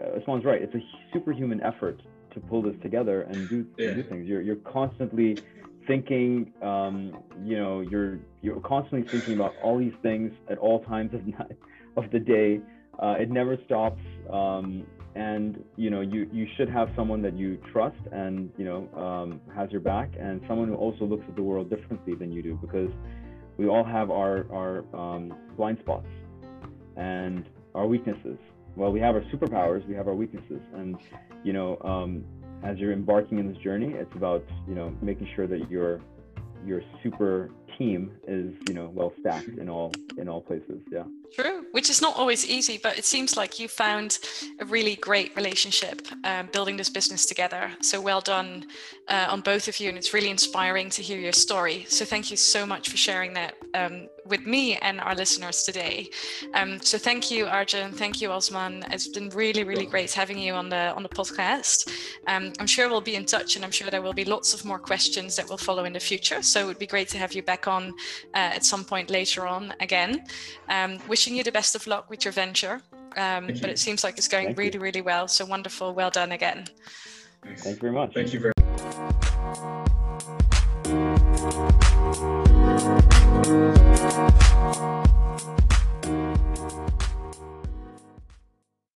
uh, 0.00 0.18
Usman's 0.18 0.44
right, 0.44 0.60
it's 0.62 0.74
a 0.74 0.80
superhuman 1.12 1.62
effort 1.62 2.00
to 2.34 2.40
pull 2.40 2.62
this 2.62 2.74
together 2.82 3.22
and 3.22 3.48
do, 3.48 3.66
yeah. 3.78 3.94
do 3.94 4.02
things. 4.02 4.26
You're, 4.26 4.42
you're 4.42 4.56
constantly 4.56 5.38
thinking, 5.86 6.52
um, 6.62 7.18
you 7.44 7.56
know, 7.56 7.80
you're, 7.80 8.18
you're 8.42 8.60
constantly 8.60 9.08
thinking 9.08 9.34
about 9.34 9.54
all 9.62 9.78
these 9.78 9.94
things 10.02 10.32
at 10.50 10.58
all 10.58 10.84
times 10.84 11.14
of, 11.14 11.26
night, 11.26 11.56
of 11.96 12.10
the 12.10 12.18
day. 12.18 12.60
Uh, 12.98 13.14
it 13.18 13.30
never 13.30 13.56
stops. 13.64 14.02
Um, 14.30 14.86
and 15.14 15.62
you 15.76 15.90
know 15.90 16.00
you 16.00 16.28
you 16.32 16.46
should 16.56 16.68
have 16.68 16.88
someone 16.94 17.22
that 17.22 17.34
you 17.34 17.58
trust 17.72 17.98
and 18.12 18.50
you 18.56 18.64
know 18.64 18.88
um, 19.00 19.40
has 19.54 19.70
your 19.70 19.80
back 19.80 20.10
and 20.18 20.40
someone 20.46 20.68
who 20.68 20.74
also 20.74 21.04
looks 21.04 21.24
at 21.28 21.36
the 21.36 21.42
world 21.42 21.70
differently 21.70 22.14
than 22.14 22.30
you 22.32 22.42
do 22.42 22.58
because 22.60 22.90
we 23.56 23.66
all 23.66 23.84
have 23.84 24.10
our 24.10 24.46
our 24.52 24.84
um, 24.94 25.34
blind 25.56 25.78
spots 25.80 26.06
and 26.96 27.48
our 27.74 27.86
weaknesses. 27.86 28.38
Well 28.76 28.92
we 28.92 29.00
have 29.00 29.14
our 29.14 29.22
superpowers 29.32 29.86
we 29.88 29.94
have 29.94 30.08
our 30.08 30.14
weaknesses. 30.14 30.60
And 30.74 30.96
you 31.42 31.52
know 31.52 31.78
um, 31.84 32.24
as 32.62 32.78
you're 32.78 32.92
embarking 32.92 33.38
in 33.38 33.52
this 33.52 33.62
journey 33.62 33.94
it's 33.94 34.14
about 34.14 34.44
you 34.68 34.74
know 34.74 34.94
making 35.02 35.28
sure 35.34 35.46
that 35.46 35.70
your 35.70 36.00
your 36.66 36.82
super 37.02 37.50
team 37.78 38.12
is 38.26 38.52
you 38.68 38.74
know 38.74 38.90
well 38.92 39.12
stacked 39.20 39.48
in 39.48 39.68
all 39.68 39.92
in 40.18 40.28
all 40.28 40.42
places. 40.42 40.80
Yeah 40.92 41.04
true 41.34 41.66
which 41.72 41.90
is 41.90 42.00
not 42.00 42.16
always 42.16 42.46
easy 42.46 42.78
but 42.82 42.98
it 42.98 43.04
seems 43.04 43.36
like 43.36 43.58
you 43.58 43.68
found 43.68 44.18
a 44.60 44.64
really 44.64 44.96
great 44.96 45.34
relationship 45.36 46.02
um, 46.24 46.48
building 46.52 46.76
this 46.76 46.90
business 46.90 47.26
together 47.26 47.70
so 47.80 48.00
well 48.00 48.20
done 48.20 48.66
uh, 49.08 49.26
on 49.30 49.40
both 49.40 49.68
of 49.68 49.80
you, 49.80 49.88
and 49.88 49.96
it's 49.96 50.12
really 50.12 50.28
inspiring 50.30 50.90
to 50.90 51.02
hear 51.02 51.18
your 51.18 51.32
story. 51.32 51.86
So 51.88 52.04
thank 52.04 52.30
you 52.30 52.36
so 52.36 52.66
much 52.66 52.90
for 52.90 52.96
sharing 52.96 53.32
that 53.34 53.54
um, 53.74 54.08
with 54.26 54.44
me 54.44 54.76
and 54.76 55.00
our 55.00 55.14
listeners 55.14 55.62
today. 55.62 56.10
Um, 56.52 56.78
so 56.80 56.98
thank 56.98 57.30
you, 57.30 57.46
Arjun. 57.46 57.92
Thank 57.92 58.20
you, 58.20 58.30
Osman. 58.30 58.84
It's 58.90 59.08
been 59.08 59.30
really, 59.30 59.64
really 59.64 59.86
great 59.86 60.12
having 60.12 60.38
you 60.38 60.52
on 60.52 60.68
the 60.68 60.92
on 60.94 61.02
the 61.02 61.08
podcast. 61.08 61.90
Um, 62.26 62.52
I'm 62.60 62.66
sure 62.66 62.88
we'll 62.90 63.00
be 63.00 63.14
in 63.14 63.24
touch, 63.24 63.56
and 63.56 63.64
I'm 63.64 63.70
sure 63.70 63.90
there 63.90 64.02
will 64.02 64.12
be 64.12 64.26
lots 64.26 64.52
of 64.52 64.64
more 64.64 64.78
questions 64.78 65.36
that 65.36 65.48
will 65.48 65.56
follow 65.56 65.84
in 65.84 65.94
the 65.94 66.00
future. 66.00 66.42
So 66.42 66.60
it 66.60 66.66
would 66.66 66.78
be 66.78 66.86
great 66.86 67.08
to 67.08 67.18
have 67.18 67.32
you 67.32 67.42
back 67.42 67.66
on 67.66 67.94
uh, 68.34 68.56
at 68.56 68.64
some 68.64 68.84
point 68.84 69.08
later 69.08 69.46
on 69.46 69.72
again 69.80 70.24
wishing 71.18 71.34
you 71.34 71.42
the 71.42 71.50
best 71.50 71.74
of 71.74 71.84
luck 71.88 72.08
with 72.08 72.24
your 72.24 72.30
venture. 72.30 72.80
Um, 73.16 73.48
but 73.48 73.70
it 73.70 73.80
seems 73.80 74.04
like 74.04 74.18
it's 74.18 74.28
going 74.28 74.46
Thank 74.46 74.58
really, 74.58 74.74
you. 74.74 74.80
really 74.80 75.00
well. 75.00 75.26
So 75.26 75.44
wonderful. 75.44 75.92
Well 75.92 76.10
done 76.10 76.30
again. 76.30 76.66
Thanks. 77.42 77.64
Thank 77.64 77.82
you 77.82 77.90
very 77.90 77.92
much. 77.92 78.14
Thank 78.14 78.32
you 78.32 78.38
very 78.38 78.52
much. 84.94 85.04